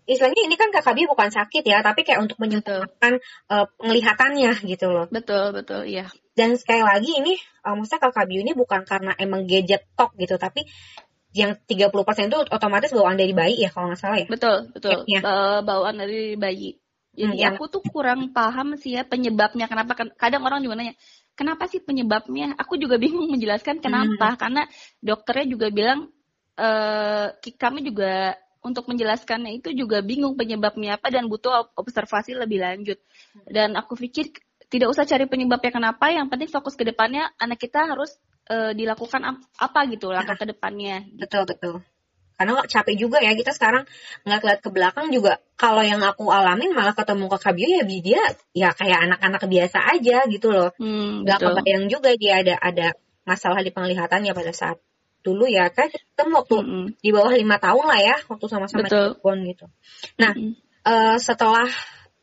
istilahnya 0.07 0.47
ini 0.47 0.55
kan 0.55 0.71
KKB 0.71 1.11
bukan 1.11 1.29
sakit 1.35 1.67
ya, 1.67 1.83
tapi 1.83 2.07
kayak 2.07 2.23
untuk 2.23 2.39
menyempurnakan 2.39 3.19
uh, 3.51 3.67
penglihatannya 3.83 4.55
gitu 4.63 4.95
loh. 4.95 5.11
Betul, 5.11 5.51
betul, 5.51 5.83
iya. 5.91 6.07
Dan 6.39 6.55
sekali 6.55 6.87
lagi 6.87 7.19
ini, 7.19 7.35
uh, 7.67 7.75
maksudnya 7.75 8.07
KKB 8.07 8.31
ini 8.47 8.53
bukan 8.55 8.87
karena 8.87 9.13
emang 9.19 9.51
gadget 9.51 9.91
talk 9.99 10.15
gitu, 10.15 10.39
tapi 10.39 10.63
yang 11.37 11.59
30% 11.69 11.93
itu 12.33 12.39
otomatis 12.49 12.95
bawaan 12.97 13.21
dari 13.21 13.37
bayi 13.37 13.67
ya 13.67 13.71
kalau 13.75 13.93
nggak 13.93 14.01
salah 14.01 14.17
ya. 14.17 14.27
Betul, 14.31 14.57
betul. 14.73 15.05
Ya. 15.11 15.21
Uh, 15.21 15.61
bawaan 15.67 15.99
dari 15.99 16.39
bayi. 16.39 16.79
Jadi 17.17 17.41
hmm, 17.41 17.51
aku 17.57 17.65
tuh 17.73 17.83
kurang 17.89 18.31
paham 18.37 18.77
sih 18.77 18.95
ya 18.95 19.03
penyebabnya 19.03 19.67
kenapa 19.67 19.97
kan 19.97 20.13
kadang 20.15 20.45
orang 20.45 20.61
juga 20.61 20.77
nanya 20.77 20.95
kenapa 21.33 21.69
sih 21.69 21.81
penyebabnya? 21.81 22.57
Aku 22.61 22.77
juga 22.77 23.01
bingung 23.03 23.33
menjelaskan 23.33 23.81
kenapa 23.81 24.37
hmm. 24.37 24.39
karena 24.41 24.63
dokternya 25.01 25.47
juga 25.49 25.67
bilang 25.73 26.13
uh, 26.61 27.33
kami 27.41 27.85
juga 27.85 28.37
untuk 28.67 28.91
menjelaskannya 28.91 29.63
itu 29.63 29.71
juga 29.71 30.03
bingung 30.03 30.35
penyebabnya 30.35 30.99
apa 30.99 31.09
dan 31.15 31.31
butuh 31.31 31.71
observasi 31.79 32.35
lebih 32.35 32.59
lanjut. 32.61 32.99
Dan 33.47 33.79
aku 33.79 33.95
pikir 33.95 34.35
tidak 34.67 34.91
usah 34.91 35.07
cari 35.07 35.31
penyebabnya 35.31 35.71
kenapa, 35.71 36.11
yang 36.11 36.27
penting 36.27 36.51
fokus 36.51 36.75
ke 36.75 36.83
depannya 36.83 37.31
anak 37.39 37.63
kita 37.63 37.87
harus 37.87 38.19
uh, 38.51 38.75
dilakukan 38.75 39.23
apa 39.55 39.81
gitu 39.87 40.11
langkah 40.11 40.35
ke 40.35 40.51
depannya. 40.51 41.07
Betul 41.15 41.47
betul. 41.47 41.87
Karena 42.37 42.61
capek 42.69 42.97
juga 43.01 43.19
ya 43.25 43.33
kita 43.33 43.57
sekarang 43.57 43.89
nggak 44.29 44.45
lihat 44.45 44.61
ke 44.61 44.69
belakang 44.69 45.09
juga. 45.09 45.41
Kalau 45.57 45.81
yang 45.81 46.05
aku 46.05 46.29
alamin 46.29 46.77
malah 46.77 46.93
ketemu 46.93 47.33
ke 47.33 47.39
Kabio 47.41 47.69
ya 47.69 47.83
dia 47.89 48.23
ya 48.53 48.69
kayak 48.77 49.09
anak-anak 49.09 49.43
biasa 49.49 49.79
aja 49.97 50.29
gitu 50.29 50.53
loh. 50.53 50.71
Hmm, 50.77 51.25
gak 51.25 51.41
kebayang 51.41 51.89
juga 51.89 52.13
dia 52.13 52.45
ada 52.45 52.55
ada 52.61 52.89
masalah 53.25 53.65
di 53.65 53.73
penglihatannya 53.73 54.37
pada 54.37 54.53
saat 54.53 54.79
dulu 55.27 55.51
ya 55.51 55.67
kan 55.75 55.91
kita 55.91 56.23
waktu 56.31 56.55
mm 56.63 56.67
-hmm. 56.71 56.85
di 57.03 57.11
bawah 57.11 57.35
lima 57.35 57.59
tahun 57.59 57.85
lah 57.91 57.99
ya 57.99 58.17
waktu 58.31 58.47
sama-sama 58.47 58.87
Cirebon 58.87 59.39
gitu. 59.51 59.67
Nah 60.23 60.33
mm 60.37 60.39
-hmm. 60.39 60.53
uh, 60.87 61.17
setelah 61.19 61.67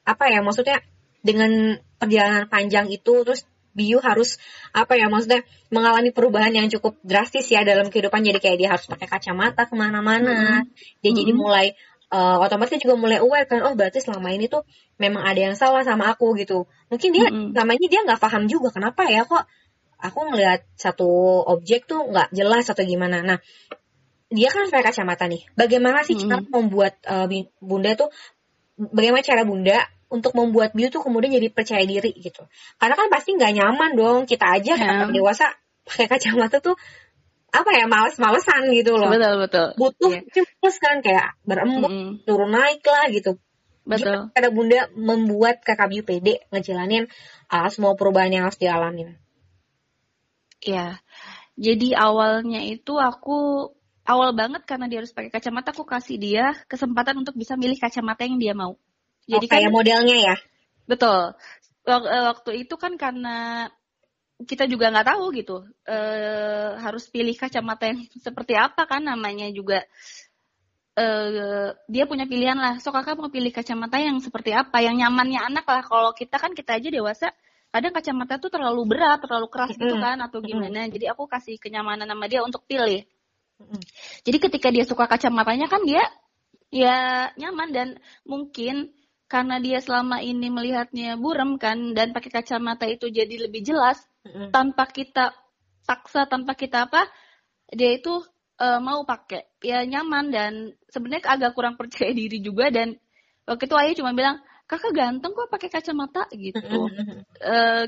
apa 0.08 0.24
ya 0.32 0.40
maksudnya 0.40 0.80
dengan 1.20 1.80
perjalanan 2.00 2.48
panjang 2.48 2.88
itu 2.92 3.28
terus 3.28 3.44
Biu 3.74 3.98
harus 4.00 4.38
apa 4.70 4.94
ya 4.94 5.10
maksudnya 5.10 5.42
mengalami 5.74 6.14
perubahan 6.14 6.54
yang 6.54 6.70
cukup 6.70 6.98
drastis 7.02 7.50
ya 7.50 7.66
dalam 7.66 7.90
kehidupan 7.90 8.22
jadi 8.22 8.38
kayak 8.38 8.58
dia 8.62 8.70
harus 8.70 8.86
pakai 8.86 9.10
kacamata 9.10 9.66
ke 9.66 9.74
mana-mana 9.74 10.30
mm 10.30 10.38
-hmm. 10.38 10.62
dia 11.02 11.10
mm 11.10 11.10
-hmm. 11.10 11.18
jadi 11.18 11.32
mulai 11.34 11.68
uh, 12.14 12.38
otomatis 12.46 12.78
juga 12.78 12.94
mulai 12.94 13.18
aware 13.18 13.50
kan 13.50 13.66
oh 13.66 13.74
berarti 13.74 13.98
selama 13.98 14.30
ini 14.30 14.46
tuh 14.46 14.62
memang 15.02 15.26
ada 15.26 15.42
yang 15.42 15.56
salah 15.58 15.82
sama 15.82 16.14
aku 16.14 16.38
gitu 16.38 16.70
mungkin 16.94 17.10
dia 17.10 17.28
mm 17.28 17.34
-hmm. 17.34 17.50
selama 17.58 17.72
ini 17.82 17.86
dia 17.90 18.02
nggak 18.06 18.22
paham 18.22 18.46
juga 18.46 18.70
kenapa 18.70 19.10
ya 19.10 19.26
kok 19.26 19.44
aku 20.04 20.20
ngelihat 20.36 20.68
satu 20.76 21.08
objek 21.48 21.88
tuh 21.88 22.12
nggak 22.12 22.36
jelas 22.36 22.68
atau 22.68 22.84
gimana. 22.84 23.24
Nah, 23.24 23.40
dia 24.28 24.52
kan 24.52 24.68
pakai 24.68 24.92
kacamata 24.92 25.32
nih. 25.32 25.48
Bagaimana 25.56 26.04
sih 26.04 26.20
cara 26.20 26.44
membuat 26.44 27.00
uh, 27.08 27.26
bunda 27.64 27.96
tuh 27.96 28.12
bagaimana 28.76 29.24
cara 29.24 29.48
bunda 29.48 29.80
untuk 30.14 30.38
membuat 30.38 30.78
Biu 30.78 30.94
tuh 30.94 31.02
kemudian 31.02 31.34
jadi 31.34 31.50
percaya 31.50 31.82
diri 31.82 32.14
gitu. 32.14 32.46
Karena 32.78 32.94
kan 32.94 33.10
pasti 33.10 33.34
nggak 33.34 33.54
nyaman 33.58 33.92
dong 33.98 34.20
kita 34.30 34.46
aja 34.46 34.78
yeah. 34.78 35.10
kita 35.10 35.10
dewasa 35.10 35.46
pakai 35.90 36.06
kacamata 36.06 36.62
tuh 36.62 36.78
apa 37.54 37.70
ya 37.74 37.86
males-malesan 37.90 38.70
gitu 38.78 38.94
loh. 38.94 39.10
Betul 39.10 39.34
betul. 39.42 39.68
Butuh 39.74 40.14
yeah. 40.14 40.30
cemas 40.30 40.76
kan 40.78 41.02
kayak 41.02 41.34
berembuk 41.42 41.90
mm 41.90 41.98
-hmm. 41.98 42.12
turun 42.30 42.54
naik 42.54 42.86
lah 42.86 43.10
gitu. 43.10 43.42
Betul. 43.84 44.30
Gimana 44.32 44.50
bunda 44.54 44.82
membuat 44.94 45.66
kakak 45.66 45.90
Biu 45.90 46.06
pede 46.06 46.46
ngejalanin 46.54 47.10
uh, 47.50 47.68
semua 47.74 47.98
perubahan 47.98 48.30
yang 48.30 48.46
harus 48.48 48.62
dialamin. 48.62 49.18
Ya, 50.64 51.04
jadi 51.60 51.94
awalnya 52.00 52.64
itu 52.64 52.96
aku 52.96 53.70
awal 54.08 54.34
banget 54.34 54.66
karena 54.66 54.90
dia 54.90 55.04
harus 55.04 55.14
pakai 55.14 55.30
kacamata, 55.30 55.76
aku 55.76 55.86
kasih 55.86 56.18
dia 56.18 56.56
kesempatan 56.66 57.22
untuk 57.22 57.38
bisa 57.38 57.54
milih 57.60 57.78
kacamata 57.78 58.26
yang 58.26 58.40
dia 58.40 58.56
mau. 58.58 58.80
Jadi 59.28 59.46
oh, 59.48 59.52
kayak 59.52 59.70
kan, 59.72 59.76
modelnya 59.76 60.18
ya? 60.20 60.36
Betul. 60.88 61.22
Eh, 61.84 62.24
waktu 62.32 62.52
itu 62.64 62.76
kan 62.80 62.96
karena 62.96 63.68
kita 64.44 64.68
juga 64.68 64.92
nggak 64.92 65.08
tahu 65.08 65.26
gitu, 65.40 65.64
e, 65.88 65.98
harus 66.84 67.08
pilih 67.08 67.32
kacamata 67.38 67.88
yang 67.88 68.04
seperti 68.26 68.54
apa 68.60 68.84
kan 68.84 69.04
namanya 69.04 69.48
juga. 69.52 69.84
E, 70.94 71.06
dia 71.88 72.04
punya 72.06 72.28
pilihan 72.28 72.58
lah. 72.60 72.78
So 72.84 72.92
kakak 72.92 73.16
mau 73.16 73.32
pilih 73.32 73.52
kacamata 73.56 74.00
yang 74.00 74.20
seperti 74.20 74.52
apa, 74.52 74.84
yang 74.84 75.00
nyamannya 75.00 75.40
anak 75.40 75.66
lah. 75.68 75.84
Kalau 75.84 76.12
kita 76.12 76.36
kan 76.40 76.52
kita 76.52 76.76
aja 76.80 76.90
dewasa 76.92 77.32
kadang 77.74 77.90
kacamata 77.90 78.38
tuh 78.38 78.54
terlalu 78.54 78.86
berat, 78.86 79.18
terlalu 79.26 79.50
keras 79.50 79.74
gitu 79.74 79.98
kan 79.98 80.22
atau 80.22 80.46
gimana. 80.46 80.86
Jadi 80.92 81.10
aku 81.10 81.26
kasih 81.26 81.58
kenyamanan 81.58 82.06
sama 82.06 82.30
dia 82.30 82.46
untuk 82.46 82.62
pilih. 82.70 83.02
Jadi 84.22 84.38
ketika 84.38 84.70
dia 84.70 84.86
suka 84.86 85.10
kacamatanya 85.10 85.66
kan 85.66 85.82
dia 85.82 86.06
ya 86.74 87.30
nyaman 87.38 87.70
dan 87.74 87.88
mungkin 88.26 88.94
karena 89.34 89.58
dia 89.58 89.82
selama 89.82 90.22
ini 90.22 90.54
melihatnya 90.54 91.18
buram 91.18 91.58
kan 91.58 91.98
dan 91.98 92.14
pakai 92.14 92.30
kacamata 92.30 92.86
itu 92.86 93.10
jadi 93.10 93.50
lebih 93.50 93.66
jelas 93.66 93.98
tanpa 94.54 94.86
kita 94.86 95.34
paksa 95.90 96.30
tanpa 96.30 96.54
kita 96.54 96.86
apa 96.86 97.10
dia 97.74 97.98
itu 97.98 98.22
uh, 98.62 98.80
mau 98.80 99.02
pakai. 99.04 99.50
Ya 99.64 99.82
nyaman 99.84 100.30
dan 100.30 100.54
sebenarnya 100.92 101.26
agak 101.26 101.52
kurang 101.58 101.76
percaya 101.76 102.14
diri 102.20 102.40
juga 102.40 102.70
dan 102.70 102.96
waktu 103.50 103.66
itu 103.68 103.76
ayah 103.76 103.94
cuma 103.98 104.12
bilang 104.14 104.38
kakak 104.70 104.94
ganteng 104.96 105.34
kok 105.34 105.50
pakai 105.50 105.70
kacamata? 105.70 106.30
Gitu. 106.32 106.62
Uh, 107.42 107.86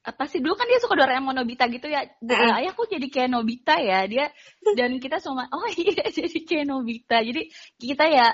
apa 0.00 0.24
sih 0.32 0.40
dulu 0.40 0.56
kan 0.56 0.64
dia 0.64 0.80
suka 0.80 0.96
Doraemon 0.96 1.36
Nobita 1.36 1.68
gitu 1.68 1.84
ya 1.84 2.08
uh, 2.08 2.56
ayah 2.56 2.72
kok 2.72 2.88
jadi 2.88 3.04
kayak 3.12 3.36
Nobita 3.36 3.76
ya 3.76 4.08
dia 4.08 4.32
dan 4.78 4.96
kita 4.96 5.20
semua 5.20 5.44
oh 5.52 5.68
iya 5.76 6.08
jadi 6.16 6.38
kayak 6.44 6.66
Nobita. 6.66 7.20
Jadi 7.20 7.48
kita 7.76 8.04
ya 8.08 8.32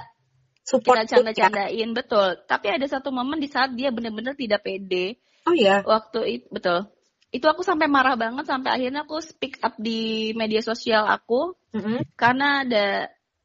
Support 0.67 1.07
kita 1.07 1.23
canda-candain 1.23 1.91
betul. 1.95 2.43
Tapi 2.43 2.67
ada 2.75 2.87
satu 2.91 3.15
momen 3.15 3.39
di 3.39 3.47
saat 3.47 3.71
dia 3.79 3.95
benar-benar 3.95 4.35
tidak 4.35 4.67
pede. 4.67 5.23
Oh 5.47 5.55
iya. 5.55 5.87
Waktu 5.87 6.43
itu 6.43 6.47
betul. 6.51 6.91
Itu 7.31 7.47
aku 7.47 7.63
sampai 7.63 7.87
marah 7.87 8.19
banget 8.19 8.51
sampai 8.51 8.75
akhirnya 8.75 9.07
aku 9.07 9.23
speak 9.23 9.63
up 9.63 9.79
di 9.79 10.35
media 10.35 10.59
sosial 10.59 11.07
aku. 11.07 11.55
Mm 11.71 11.83
-hmm. 11.83 12.01
karena 12.17 12.65
ada 12.65 12.87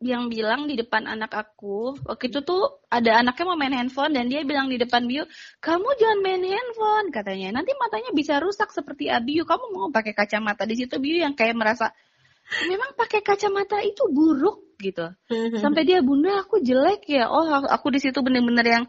yang 0.02 0.34
bilang 0.34 0.66
di 0.66 0.74
depan 0.74 1.06
anak 1.06 1.30
aku 1.30 1.94
waktu 2.10 2.34
itu 2.34 2.42
tuh 2.42 2.82
ada 2.90 3.22
anaknya 3.22 3.46
mau 3.46 3.60
main 3.60 3.76
handphone 3.76 4.18
dan 4.18 4.26
dia 4.34 4.42
bilang 4.42 4.66
di 4.66 4.82
depan 4.82 5.06
Biu 5.06 5.30
kamu 5.62 5.88
jangan 6.02 6.20
main 6.26 6.42
handphone 6.42 7.08
katanya. 7.14 7.62
Nanti 7.62 7.78
matanya 7.78 8.10
bisa 8.10 8.42
rusak 8.42 8.74
seperti 8.74 9.14
Abiu 9.14 9.46
kamu 9.46 9.70
mau 9.70 9.88
pakai 9.94 10.18
kacamata 10.18 10.66
di 10.66 10.74
situ? 10.74 10.98
Biu 10.98 11.22
yang 11.22 11.38
kayak 11.38 11.54
merasa 11.54 11.94
memang 12.68 12.94
pakai 13.00 13.24
kacamata 13.24 13.80
itu 13.82 14.08
buruk 14.12 14.76
gitu. 14.82 15.14
Mm-hmm. 15.30 15.62
sampai 15.62 15.82
dia 15.86 16.02
bunda 16.02 16.42
aku 16.42 16.60
jelek 16.60 17.06
ya. 17.08 17.30
Oh 17.30 17.46
aku 17.48 17.88
di 17.94 18.00
situ 18.02 18.20
bener-bener 18.20 18.66
yang 18.66 18.86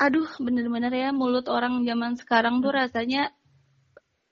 aduh 0.00 0.26
bener-bener 0.40 0.90
ya 0.90 1.08
mulut 1.14 1.46
orang 1.46 1.84
zaman 1.86 2.18
sekarang 2.18 2.58
tuh 2.64 2.72
rasanya 2.74 3.30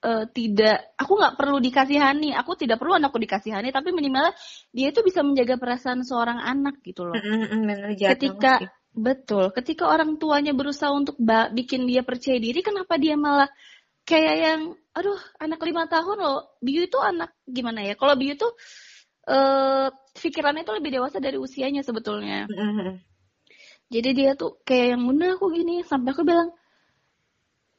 uh, 0.03 0.25
tidak 0.33 0.97
aku 0.97 1.13
nggak 1.21 1.37
perlu 1.37 1.61
dikasihani. 1.61 2.35
Aku 2.35 2.57
tidak 2.57 2.81
perlu 2.81 2.97
anakku 2.97 3.21
dikasihani 3.21 3.71
tapi 3.71 3.93
minimal 3.93 4.33
dia 4.73 4.91
itu 4.91 5.05
bisa 5.05 5.21
menjaga 5.21 5.61
perasaan 5.61 6.03
seorang 6.03 6.41
anak 6.41 6.81
gitu 6.83 7.07
loh. 7.07 7.15
Mm-hmm, 7.15 8.01
ketika 8.01 8.59
betul 8.91 9.55
ketika 9.55 9.87
orang 9.87 10.19
tuanya 10.19 10.51
berusaha 10.51 10.91
untuk 10.91 11.15
bikin 11.55 11.87
dia 11.87 12.03
percaya 12.03 12.43
diri 12.43 12.59
kenapa 12.59 12.99
dia 12.99 13.15
malah 13.15 13.47
kayak 14.03 14.37
yang 14.43 14.61
aduh 14.91 15.21
anak 15.39 15.61
lima 15.63 15.87
tahun 15.87 16.19
loh 16.19 16.59
Biu 16.59 16.83
itu 16.85 16.99
anak 16.99 17.35
gimana 17.47 17.87
ya? 17.87 17.95
Kalau 17.95 18.15
Biu 18.19 18.35
itu 18.35 18.49
uh, 19.31 19.89
pikirannya 20.19 20.67
itu 20.67 20.73
lebih 20.75 20.91
dewasa 20.99 21.23
dari 21.23 21.39
usianya 21.39 21.87
sebetulnya. 21.87 22.51
Mm-hmm. 22.51 22.91
jadi 23.91 24.11
dia 24.15 24.31
tuh 24.39 24.63
kayak 24.63 24.95
yang 24.95 25.03
bunda 25.03 25.35
aku 25.35 25.51
gini 25.51 25.83
sampai 25.83 26.15
aku 26.15 26.23
bilang 26.23 26.55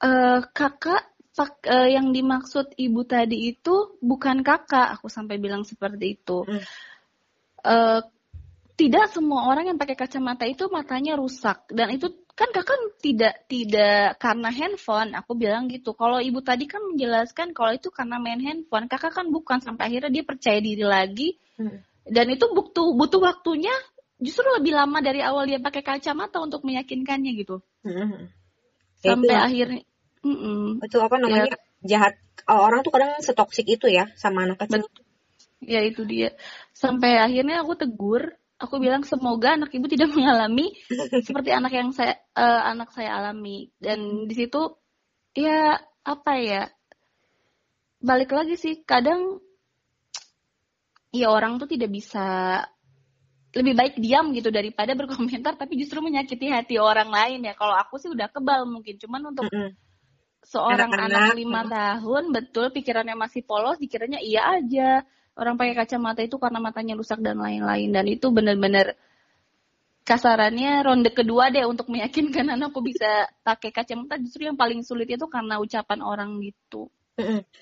e, 0.03 0.09
kakak 0.51 1.11
pak 1.31 1.63
uh, 1.63 1.87
yang 1.87 2.11
dimaksud 2.11 2.75
ibu 2.75 3.07
tadi 3.07 3.55
itu 3.55 3.95
bukan 4.03 4.43
kakak. 4.43 4.99
Aku 4.99 5.07
sampai 5.07 5.39
bilang 5.39 5.63
seperti 5.63 6.19
itu. 6.19 6.43
Hmm. 6.43 6.63
uh, 7.63 8.01
tidak 8.75 9.13
semua 9.13 9.45
orang 9.45 9.69
yang 9.69 9.77
pakai 9.77 9.93
kacamata 9.93 10.43
itu 10.49 10.65
matanya 10.67 11.15
rusak. 11.15 11.69
Dan 11.69 11.93
itu 11.93 12.11
kan 12.31 12.49
kakak 12.49 12.79
tidak 13.03 13.45
tidak 13.45 14.17
karena 14.17 14.49
handphone 14.49 15.11
aku 15.13 15.35
bilang 15.35 15.67
gitu 15.67 15.91
kalau 15.93 16.17
ibu 16.17 16.39
tadi 16.39 16.65
kan 16.65 16.81
menjelaskan 16.81 17.51
kalau 17.51 17.75
itu 17.75 17.91
karena 17.91 18.17
main 18.17 18.39
handphone 18.39 18.87
kakak 18.87 19.13
kan 19.13 19.29
bukan 19.29 19.59
sampai 19.59 19.91
akhirnya 19.91 20.11
dia 20.11 20.23
percaya 20.23 20.59
diri 20.63 20.85
lagi 20.85 21.35
hmm. 21.59 22.07
dan 22.07 22.25
itu 22.31 22.45
butuh 22.49 22.95
butuh 22.95 23.21
waktunya 23.21 23.73
justru 24.21 24.45
lebih 24.53 24.73
lama 24.77 25.01
dari 25.01 25.19
awal 25.21 25.49
dia 25.49 25.59
pakai 25.59 25.83
kacamata 25.83 26.39
untuk 26.39 26.63
meyakinkannya 26.63 27.31
gitu 27.35 27.59
hmm. 27.83 28.29
sampai 29.01 29.35
itu, 29.35 29.45
akhirnya 29.49 29.83
mm 30.21 30.37
-mm. 30.37 30.63
itu 30.85 30.97
apa 31.01 31.15
namanya 31.17 31.49
ya. 31.49 31.57
jahat 31.81 32.13
orang 32.45 32.85
tuh 32.85 32.93
kadang 32.93 33.17
setoksik 33.21 33.65
itu 33.65 33.89
ya 33.89 34.09
sama 34.13 34.45
anak 34.45 34.61
kecil 34.65 34.85
ya 35.61 35.81
itu 35.85 36.05
dia 36.05 36.33
sampai 36.73 37.21
akhirnya 37.21 37.61
aku 37.61 37.77
tegur 37.77 38.33
aku 38.61 38.77
bilang 38.77 39.01
semoga 39.01 39.57
anak 39.57 39.73
ibu 39.73 39.89
tidak 39.89 40.13
mengalami 40.17 40.77
seperti 41.25 41.49
anak 41.49 41.73
yang 41.73 41.89
saya 41.91 42.21
uh, 42.37 42.61
anak 42.69 42.93
saya 42.93 43.17
alami. 43.17 43.73
Dan 43.81 44.29
di 44.29 44.35
situ 44.37 44.77
ya 45.33 45.81
apa 46.05 46.33
ya 46.37 46.63
balik 48.01 48.33
lagi 48.33 48.57
sih 48.57 48.81
kadang 48.85 49.41
ya 51.13 51.29
orang 51.29 51.61
tuh 51.61 51.69
tidak 51.69 51.89
bisa 51.89 52.61
lebih 53.51 53.73
baik 53.75 53.95
diam 53.99 54.31
gitu 54.31 54.53
daripada 54.53 54.93
berkomentar 54.99 55.57
tapi 55.57 55.81
justru 55.81 55.99
menyakiti 55.99 56.47
hati 56.53 56.77
orang 56.77 57.09
lain 57.09 57.41
ya. 57.41 57.57
Kalau 57.57 57.73
aku 57.73 57.97
sih 57.97 58.13
udah 58.13 58.29
kebal 58.29 58.69
mungkin 58.69 59.01
cuman 59.01 59.33
untuk 59.33 59.49
mm 59.49 59.57
-hmm. 59.57 59.69
seorang 60.45 60.93
anak 60.93 61.33
lima 61.33 61.65
tahun 61.65 62.29
betul 62.29 62.69
pikirannya 62.69 63.17
masih 63.17 63.41
polos 63.41 63.81
dikiranya 63.81 64.21
iya 64.21 64.61
aja 64.61 65.01
orang 65.41 65.57
pakai 65.57 65.73
kacamata 65.73 66.21
itu 66.21 66.37
karena 66.37 66.61
matanya 66.61 66.93
rusak 66.93 67.19
dan 67.19 67.41
lain-lain 67.41 67.89
dan 67.89 68.05
itu 68.05 68.29
benar-benar 68.29 68.93
kasarannya 70.01 70.81
ronde 70.81 71.13
kedua 71.13 71.53
deh 71.53 71.65
untuk 71.65 71.89
meyakinkan 71.89 72.49
anakku 72.57 72.81
bisa 72.81 73.29
pakai 73.45 73.73
kacamata 73.73 74.21
justru 74.21 74.45
yang 74.49 74.57
paling 74.57 74.85
sulit 74.85 75.09
itu 75.09 75.25
karena 75.25 75.57
ucapan 75.57 75.99
orang 76.01 76.37
gitu. 76.41 76.89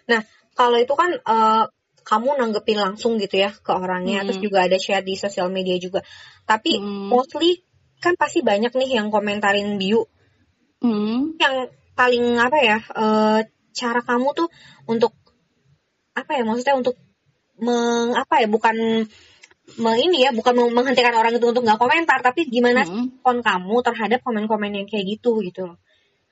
Nah 0.07 0.21
kalau 0.55 0.77
itu 0.79 0.93
kan 0.95 1.15
uh, 1.23 1.65
kamu 2.03 2.41
nanggepin 2.41 2.79
langsung 2.79 3.21
gitu 3.21 3.37
ya 3.37 3.53
ke 3.53 3.69
orangnya, 3.69 4.23
hmm. 4.23 4.27
terus 4.31 4.39
juga 4.41 4.65
ada 4.65 4.77
share 4.81 5.05
di 5.05 5.13
sosial 5.13 5.51
media 5.53 5.77
juga. 5.77 6.01
Tapi 6.47 6.79
hmm. 6.79 7.11
mostly 7.11 7.61
kan 7.99 8.15
pasti 8.15 8.39
banyak 8.41 8.71
nih 8.73 8.97
yang 8.97 9.11
komentarin 9.11 9.77
Biu. 9.77 10.07
Hmm. 10.79 11.35
Yang 11.37 11.75
paling 11.93 12.39
apa 12.39 12.59
ya 12.63 12.77
uh, 12.95 13.39
cara 13.75 14.01
kamu 14.01 14.27
tuh 14.31 14.47
untuk 14.87 15.11
apa 16.15 16.31
ya 16.39 16.43
maksudnya 16.47 16.79
untuk 16.79 16.95
meng 17.59 18.15
apa 18.15 18.43
ya 18.43 18.47
bukan 18.47 19.05
meng 19.77 19.97
ini 20.01 20.25
ya 20.25 20.31
bukan 20.33 20.73
menghentikan 20.73 21.13
orang 21.13 21.37
itu 21.37 21.45
untuk 21.45 21.61
nggak 21.61 21.77
komentar 21.77 22.19
tapi 22.25 22.49
gimana 22.49 22.83
hmm. 22.83 23.21
respon 23.21 23.45
kamu 23.45 23.75
terhadap 23.85 24.19
komen-komen 24.25 24.71
yang 24.73 24.87
kayak 24.89 25.05
gitu 25.19 25.39
gitu 25.45 25.77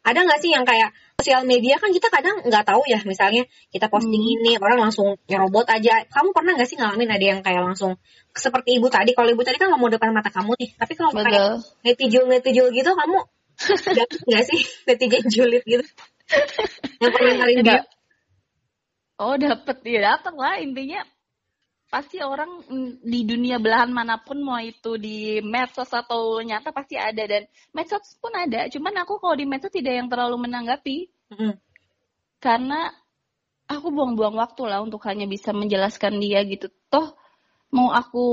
ada 0.08 0.24
nggak 0.24 0.40
sih 0.40 0.56
yang 0.56 0.64
kayak 0.64 0.96
sosial 1.20 1.44
media 1.44 1.76
kan 1.76 1.92
kita 1.92 2.08
kadang 2.08 2.40
nggak 2.48 2.64
tahu 2.64 2.88
ya 2.88 3.04
misalnya 3.04 3.44
kita 3.68 3.92
posting 3.92 4.24
hmm. 4.24 4.34
ini 4.40 4.52
orang 4.56 4.88
langsung 4.88 5.20
nyerobot 5.28 5.68
aja. 5.68 6.08
Kamu 6.08 6.32
pernah 6.32 6.56
nggak 6.56 6.70
sih 6.70 6.80
ngalamin 6.80 7.12
ada 7.12 7.26
yang 7.36 7.40
kayak 7.44 7.60
langsung 7.60 8.00
seperti 8.32 8.80
ibu 8.80 8.88
tadi? 8.88 9.12
Kalau 9.12 9.28
ibu 9.28 9.44
tadi 9.44 9.60
kan 9.60 9.68
nggak 9.68 9.82
mau 9.84 9.92
depan 9.92 10.16
mata 10.16 10.32
kamu 10.32 10.56
nih 10.56 10.70
tapi 10.80 10.94
kalau 10.96 11.12
kayak 11.12 11.60
netizen 11.84 12.24
netizen 12.32 12.72
gitu 12.72 12.92
kamu 12.96 13.20
nggak 14.32 14.44
sih 14.48 14.62
netizen 14.88 15.24
julid 15.28 15.64
gitu? 15.68 15.84
Yang 17.04 17.12
komentarin 17.20 17.60
dia. 17.68 17.84
Oh 19.20 19.36
dapet. 19.36 19.84
Ya 19.84 20.16
dapet 20.16 20.34
lah 20.40 20.56
intinya 20.64 21.04
pasti 21.88 22.20
orang 22.20 22.67
di 23.00 23.24
dunia 23.24 23.63
belahan 23.63 23.88
mana 23.96 24.20
pun 24.20 24.44
mau 24.44 24.60
itu 24.60 25.00
di 25.00 25.39
medsos 25.39 25.88
atau 25.88 26.43
nyata 26.43 26.76
pasti 26.76 27.00
ada. 27.00 27.23
Dan 27.23 27.47
medsos 27.71 28.19
pun 28.19 28.36
ada. 28.36 28.67
Cuman 28.67 28.93
aku 29.00 29.23
kalau 29.23 29.36
di 29.39 29.47
medsos 29.47 29.71
tidak 29.71 29.95
yang 29.95 30.08
terlalu 30.12 30.47
menanggapi. 30.47 31.12
Mm. 31.28 31.60
karena 32.39 32.88
aku 33.67 33.91
buang-buang 33.91 34.39
waktu 34.39 34.63
lah 34.63 34.80
untuk 34.80 35.04
hanya 35.04 35.28
bisa 35.28 35.52
menjelaskan 35.52 36.23
dia 36.23 36.39
gitu. 36.47 36.71
Toh 36.88 37.19
mau 37.76 37.91
aku 37.91 38.26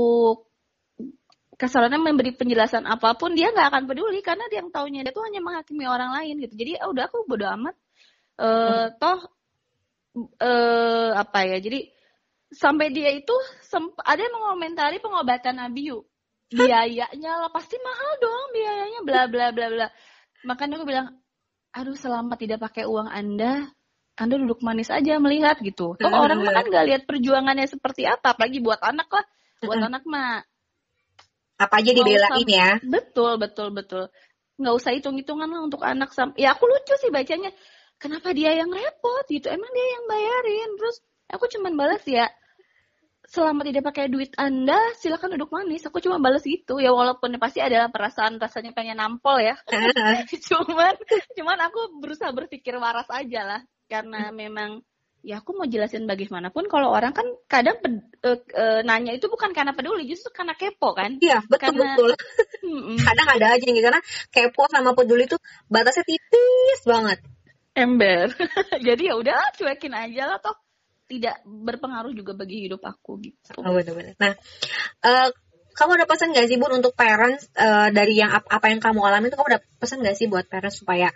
kasarannya 1.59 1.99
memberi 1.99 2.31
penjelasan 2.31 2.87
apa 2.87 3.19
pun 3.19 3.35
dia 3.35 3.51
nggak 3.51 3.67
akan 3.67 3.83
peduli. 3.87 4.23
Karena 4.23 4.47
dia 4.47 4.63
yang 4.63 4.71
taunya 4.71 5.03
dia 5.03 5.11
tuh 5.11 5.27
hanya 5.27 5.43
menghakimi 5.43 5.83
orang 5.87 6.15
lain 6.15 6.39
gitu. 6.43 6.55
Jadi 6.55 6.71
ah, 6.79 6.87
udah 6.87 7.03
aku 7.07 7.27
bodo 7.27 7.47
amat. 7.51 7.75
Uh, 8.35 8.91
toh 8.99 9.19
uh, 10.43 11.11
apa 11.15 11.39
ya? 11.47 11.57
Jadi 11.59 11.94
sampai 12.55 12.91
dia 12.91 13.11
itu 13.11 13.35
ada 14.01 14.21
yang 14.23 14.35
mengomentari 14.35 15.03
pengobatan 15.03 15.59
Abiu 15.59 16.07
biayanya 16.53 17.31
lah 17.41 17.51
pasti 17.51 17.75
mahal 17.81 18.11
dong 18.21 18.45
biayanya 18.53 18.99
bla 19.03 19.21
bla 19.27 19.47
bla 19.51 19.67
bla. 19.71 19.87
Makanya 20.45 20.79
aku 20.79 20.85
bilang 20.85 21.07
aduh 21.75 21.97
selama 21.97 22.37
tidak 22.37 22.61
pakai 22.63 22.85
uang 22.85 23.09
anda. 23.09 23.67
Anda 24.15 24.39
duduk 24.39 24.63
manis 24.63 24.87
aja 24.87 25.19
melihat 25.19 25.59
gitu. 25.59 25.99
Toh 25.99 26.07
orang 26.07 26.39
kan 26.39 26.63
nggak 26.63 26.85
lihat 26.87 27.03
perjuangannya 27.03 27.67
seperti 27.67 28.07
apa 28.07 28.31
apalagi 28.31 28.63
buat 28.63 28.79
anak 28.79 29.11
lah. 29.11 29.25
Buat 29.59 29.91
anak 29.91 30.03
mah. 30.07 30.39
Apa 31.59 31.83
aja 31.83 31.91
dibelain 31.91 32.47
ya? 32.47 32.79
betul 32.79 33.35
betul 33.35 33.75
betul. 33.75 34.07
Nggak 34.55 34.73
usah 34.79 34.95
hitung 34.95 35.19
hitungan 35.19 35.51
lah 35.51 35.67
untuk 35.67 35.83
anak 35.83 36.15
sam 36.15 36.31
ya 36.39 36.55
aku 36.55 36.63
lucu 36.63 36.95
sih 37.03 37.11
bacanya. 37.11 37.51
Kenapa 37.99 38.31
dia 38.31 38.55
yang 38.55 38.71
repot? 38.71 39.27
Gitu. 39.27 39.51
Emang 39.51 39.71
dia 39.71 39.87
yang 39.99 40.03
bayarin? 40.07 40.69
Terus 40.79 40.95
aku 41.27 41.51
cuman 41.51 41.75
balas 41.75 42.03
ya 42.07 42.31
selama 43.29 43.65
tidak 43.65 43.83
pakai 43.89 44.05
duit 44.07 44.31
Anda, 44.37 44.77
silakan 44.97 45.35
duduk 45.37 45.51
manis. 45.53 45.85
Aku 45.85 46.01
cuma 46.01 46.21
balas 46.21 46.45
gitu. 46.45 46.77
Ya 46.81 46.93
walaupun 46.93 47.35
pasti 47.41 47.59
ada 47.61 47.89
perasaan 47.89 48.37
rasanya 48.37 48.71
pengen 48.71 49.01
nampol 49.01 49.41
ya. 49.41 49.57
cuman 50.49 50.95
cuman 51.37 51.57
aku 51.65 52.01
berusaha 52.01 52.31
berpikir 52.31 52.77
waras 52.77 53.09
aja 53.09 53.41
lah. 53.43 53.61
Karena 53.85 54.33
memang 54.33 54.81
ya 55.25 55.41
aku 55.41 55.57
mau 55.57 55.65
jelasin 55.65 56.05
bagaimanapun 56.05 56.69
kalau 56.69 56.93
orang 56.93 57.09
kan 57.09 57.25
kadang 57.49 57.81
ped, 57.81 57.97
uh, 58.21 58.37
uh, 58.53 58.79
nanya 58.85 59.17
itu 59.17 59.25
bukan 59.25 59.57
karena 59.57 59.73
peduli 59.73 60.05
justru 60.05 60.29
karena 60.29 60.53
kepo 60.53 60.93
kan 60.93 61.17
iya 61.17 61.41
betul 61.49 61.73
karena, 61.73 61.97
betul 61.97 62.11
kadang 63.09 63.27
ada 63.33 63.57
aja 63.57 63.65
gitu 63.65 63.81
karena 63.81 64.01
kepo 64.29 64.69
sama 64.69 64.93
peduli 64.93 65.25
itu 65.25 65.41
batasnya 65.65 66.05
tipis 66.05 66.81
banget 66.85 67.25
ember 67.73 68.29
jadi 68.87 69.01
ya 69.01 69.13
udah 69.17 69.49
cuekin 69.57 69.97
aja 69.97 70.29
lah 70.29 70.37
toh 70.37 70.53
tidak 71.05 71.41
berpengaruh 71.45 72.13
juga 72.13 72.33
bagi 72.33 72.65
hidup 72.65 72.81
aku 72.81 73.21
gitu. 73.21 73.61
Oh, 73.61 73.73
benar-benar. 73.73 74.17
Nah, 74.17 74.33
uh, 75.05 75.29
kamu 75.75 75.91
ada 76.01 76.05
pesan 76.07 76.31
gak 76.31 76.47
sih 76.47 76.57
bun 76.57 76.71
untuk 76.71 76.95
parents 76.95 77.51
uh, 77.59 77.91
dari 77.91 78.17
yang 78.17 78.31
ap 78.31 78.47
apa 78.47 78.71
yang 78.71 78.79
kamu 78.79 78.99
alami 79.03 79.27
itu 79.29 79.35
kamu 79.35 79.49
ada 79.57 79.61
pesan 79.77 80.01
gak 80.01 80.17
sih 80.17 80.31
buat 80.31 80.47
parents 80.47 80.81
supaya 80.81 81.11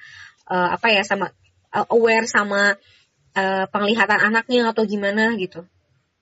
uh, 0.51 0.75
apa 0.75 0.87
ya 0.91 1.01
sama 1.07 1.31
uh, 1.73 1.87
aware 1.95 2.27
sama 2.27 2.75
uh, 3.33 3.65
penglihatan 3.71 4.19
anaknya 4.19 4.69
atau 4.69 4.83
gimana 4.83 5.33
gitu? 5.39 5.63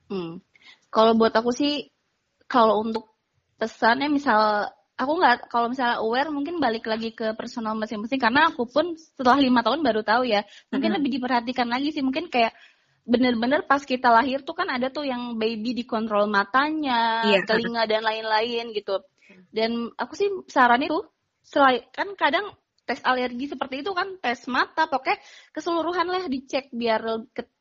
Hmm. 0.08 0.39
Kalau 0.88 1.17
buat 1.19 1.34
aku 1.36 1.51
sih 1.51 1.91
kalau 2.47 2.86
untuk 2.86 3.12
pesannya 3.60 4.08
misal 4.08 4.71
aku 4.97 5.12
nggak 5.19 5.51
kalau 5.51 5.69
misalnya 5.69 6.01
aware 6.01 6.30
mungkin 6.34 6.58
balik 6.58 6.89
lagi 6.89 7.13
ke 7.13 7.38
personal 7.38 7.77
masing-masing 7.77 8.17
karena 8.17 8.49
aku 8.49 8.65
pun 8.65 8.97
setelah 8.97 9.38
lima 9.38 9.62
tahun 9.62 9.86
baru 9.86 10.01
tahu 10.01 10.25
ya 10.25 10.41
mungkin 10.73 10.89
mm 10.89 10.97
-hmm. 10.97 10.97
lebih 10.97 11.10
diperhatikan 11.19 11.67
lagi 11.69 11.93
sih 11.93 12.01
mungkin 12.01 12.34
kayak 12.34 12.53
bener-bener 13.08 13.63
pas 13.63 13.80
kita 13.80 14.12
lahir 14.12 14.43
tuh 14.43 14.52
kan 14.52 14.67
ada 14.67 14.91
tuh 14.91 15.08
yang 15.08 15.39
baby 15.39 15.72
dikontrol 15.72 16.28
matanya, 16.28 17.24
iya. 17.32 17.48
telinga 17.48 17.88
dan 17.88 18.04
lain-lain 18.04 18.76
gitu. 18.76 19.00
Dan 19.48 19.96
aku 19.96 20.13
sih 20.20 20.28
saran 20.52 20.84
itu 20.84 21.00
selain 21.48 21.88
kan 21.96 22.12
kadang 22.20 22.52
tes 22.88 23.04
alergi 23.04 23.52
seperti 23.52 23.84
itu 23.84 23.91
kan 23.91 24.15
tes 24.24 24.48
mata 24.48 24.88
pokoknya 24.88 25.20
keseluruhan 25.52 26.08
lah 26.08 26.24
dicek 26.32 26.72
biar 26.72 27.04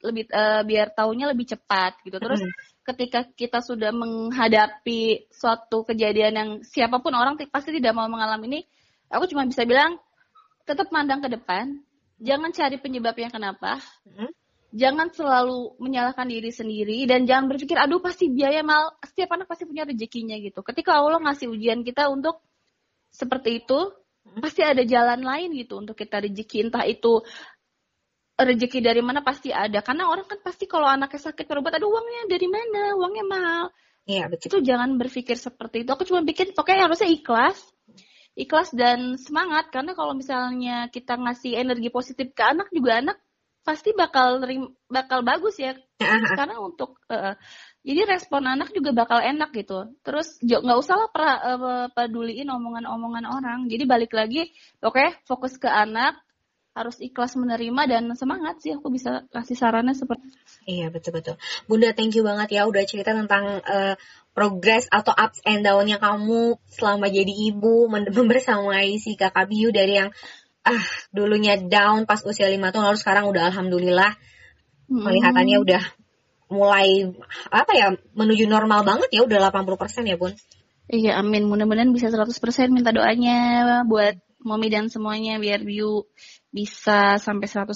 lebih 0.07 0.31
uh, 0.31 0.63
biar 0.63 0.95
taunya 0.95 1.27
lebih 1.27 1.51
cepat 1.51 1.99
gitu 2.07 2.15
terus 2.23 2.47
mm. 2.47 2.55
ketika 2.87 3.27
kita 3.35 3.59
sudah 3.59 3.91
menghadapi 3.91 5.27
suatu 5.35 5.83
kejadian 5.83 6.35
yang 6.39 6.51
siapa 6.63 7.03
pun 7.03 7.11
orang 7.19 7.35
pasti 7.51 7.75
tidak 7.75 7.99
mau 7.99 8.07
mengalami 8.07 8.47
ini 8.47 8.61
aku 9.11 9.27
cuma 9.27 9.43
bisa 9.51 9.67
bilang 9.67 9.99
tetap 10.63 10.95
mandang 10.95 11.19
ke 11.19 11.27
depan 11.27 11.75
jangan 12.23 12.55
cari 12.55 12.79
penyebabnya 12.79 13.27
kenapa 13.27 13.83
mm 14.07 14.46
jangan 14.75 15.09
selalu 15.15 15.79
menyalahkan 15.79 16.27
diri 16.27 16.51
sendiri 16.51 17.07
dan 17.07 17.25
jangan 17.25 17.47
berpikir 17.51 17.79
aduh 17.79 18.03
pasti 18.03 18.29
biaya 18.31 18.67
mal 18.67 18.95
setiap 19.05 19.39
anak 19.39 19.47
pasti 19.47 19.65
punya 19.69 19.87
rezekinya 19.87 20.35
gitu. 20.39 20.61
Ketika 20.63 20.99
Allah 20.99 21.23
ngasih 21.23 21.51
ujian 21.51 21.87
kita 21.87 22.11
untuk 22.11 22.43
seperti 23.11 23.65
itu 23.65 23.79
hmm. 24.27 24.43
pasti 24.43 24.61
ada 24.67 24.83
jalan 24.83 25.23
lain 25.23 25.55
gitu 25.57 25.79
untuk 25.81 25.97
kita 25.97 26.21
rezeki. 26.21 26.71
Entah 26.71 26.85
itu 26.85 27.23
rezeki 28.37 28.79
dari 28.85 29.01
mana 29.01 29.25
pasti 29.25 29.55
ada. 29.55 29.81
Karena 29.81 30.13
orang 30.13 30.29
kan 30.29 30.39
pasti 30.45 30.69
kalau 30.69 30.85
anaknya 30.85 31.33
sakit 31.33 31.45
berobat 31.49 31.81
aduh 31.81 31.89
uangnya 31.89 32.29
dari 32.29 32.49
mana? 32.51 32.93
Uangnya 32.99 33.25
mahal. 33.25 33.65
Iya 34.07 34.31
betul. 34.31 34.47
Itu 34.53 34.59
jangan 34.63 35.01
berpikir 35.01 35.35
seperti 35.35 35.83
itu. 35.83 35.91
Aku 35.91 36.05
cuma 36.07 36.23
bikin 36.23 36.53
pokoknya 36.53 36.87
harusnya 36.87 37.11
ikhlas. 37.11 37.59
Ikhlas 38.37 38.71
dan 38.77 39.17
semangat. 39.17 39.73
Karena 39.73 39.97
kalau 39.97 40.13
misalnya 40.13 40.93
kita 40.93 41.17
ngasih 41.17 41.57
energi 41.57 41.89
positif 41.89 42.37
ke 42.37 42.43
anak 42.45 42.69
juga 42.71 43.01
anak 43.01 43.19
pasti 43.67 43.91
bakal 43.91 44.39
bakal 44.87 45.27
bagus 45.27 45.59
ya. 45.59 45.75
Karena 46.39 46.63
untuk 46.63 47.03
uh, 47.11 47.35
jadi 47.83 48.07
respon 48.07 48.47
anak 48.47 48.71
juga 48.71 48.95
bakal 48.95 49.19
enak 49.19 49.51
gitu. 49.51 49.91
Terus 50.07 50.39
nggak 50.39 50.79
usah 50.79 50.95
lah 50.95 51.09
pra, 51.11 51.33
uh, 51.43 51.87
peduliin 51.91 52.47
omongan-omongan 52.47 53.27
orang. 53.27 53.59
Jadi 53.67 53.83
balik 53.83 54.15
lagi, 54.15 54.55
oke 54.79 54.95
okay, 54.95 55.09
fokus 55.27 55.59
ke 55.59 55.67
anak, 55.67 56.15
harus 56.77 57.01
ikhlas 57.01 57.33
menerima 57.41 57.83
dan 57.89 58.05
semangat 58.13 58.61
sih 58.61 58.77
aku 58.77 58.93
bisa 58.93 59.25
kasih 59.33 59.57
sarannya 59.57 59.97
seperti 59.97 60.29
Iya 60.69 60.93
betul 60.93 61.17
betul. 61.17 61.41
Bunda 61.65 61.97
thank 61.97 62.13
you 62.13 62.21
banget 62.21 62.61
ya 62.61 62.69
udah 62.69 62.85
cerita 62.85 63.17
tentang 63.17 63.65
uh, 63.65 63.97
progres 64.37 64.85
atau 64.93 65.17
ups 65.17 65.41
and 65.49 65.65
down-nya 65.65 65.97
kamu 65.97 66.61
selama 66.69 67.09
jadi 67.09 67.33
ibu 67.33 67.89
membersamai 67.89 69.01
si 69.01 69.17
kakak 69.17 69.49
Biu 69.49 69.73
dari 69.73 70.05
yang 70.05 70.13
ah 70.67 70.83
dulunya 71.15 71.55
down 71.63 72.11
pas 72.11 72.19
usia 72.27 72.51
lima 72.51 72.75
tahun 72.75 72.91
lalu 72.91 72.99
sekarang 72.99 73.31
udah 73.31 73.55
alhamdulillah 73.55 74.19
hmm. 74.91 75.63
udah 75.63 75.83
mulai 76.51 77.11
apa 77.51 77.73
ya 77.75 77.87
menuju 78.15 78.51
normal 78.51 78.83
banget 78.83 79.11
ya 79.15 79.27
udah 79.27 79.51
80% 79.51 80.11
ya 80.11 80.19
Bun. 80.19 80.35
Iya 80.87 81.19
amin 81.19 81.51
mudah-mudahan 81.51 81.91
bisa 81.91 82.11
100% 82.11 82.31
minta 82.71 82.95
doanya 82.95 83.83
buat 83.87 84.19
Momi 84.47 84.71
dan 84.71 84.87
semuanya 84.87 85.43
biar 85.43 85.67
Biu 85.67 86.07
bisa 86.55 87.19
sampai 87.19 87.51
100% 87.51 87.67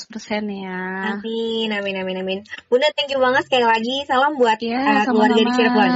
ya. 0.47 0.81
Amin, 1.19 1.67
amin, 1.67 1.95
amin, 1.99 2.17
amin. 2.23 2.39
Bunda, 2.71 2.87
thank 2.95 3.11
you 3.11 3.19
banget 3.19 3.43
sekali 3.51 3.67
lagi. 3.67 4.07
Salam 4.07 4.39
buat 4.39 4.63
ya, 4.63 5.03
uh, 5.03 5.05
keluarga 5.11 5.35
di 5.35 5.51
Cirebon. 5.51 5.91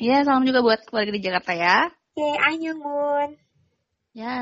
Iya, 0.00 0.16
salam 0.24 0.48
juga 0.48 0.64
buat 0.64 0.80
keluarga 0.88 1.12
di 1.12 1.20
Jakarta 1.20 1.52
ya. 1.52 1.92
Oke, 2.16 2.32
okay, 2.32 2.72
Bun. 2.72 3.30
Ya. 4.16 4.40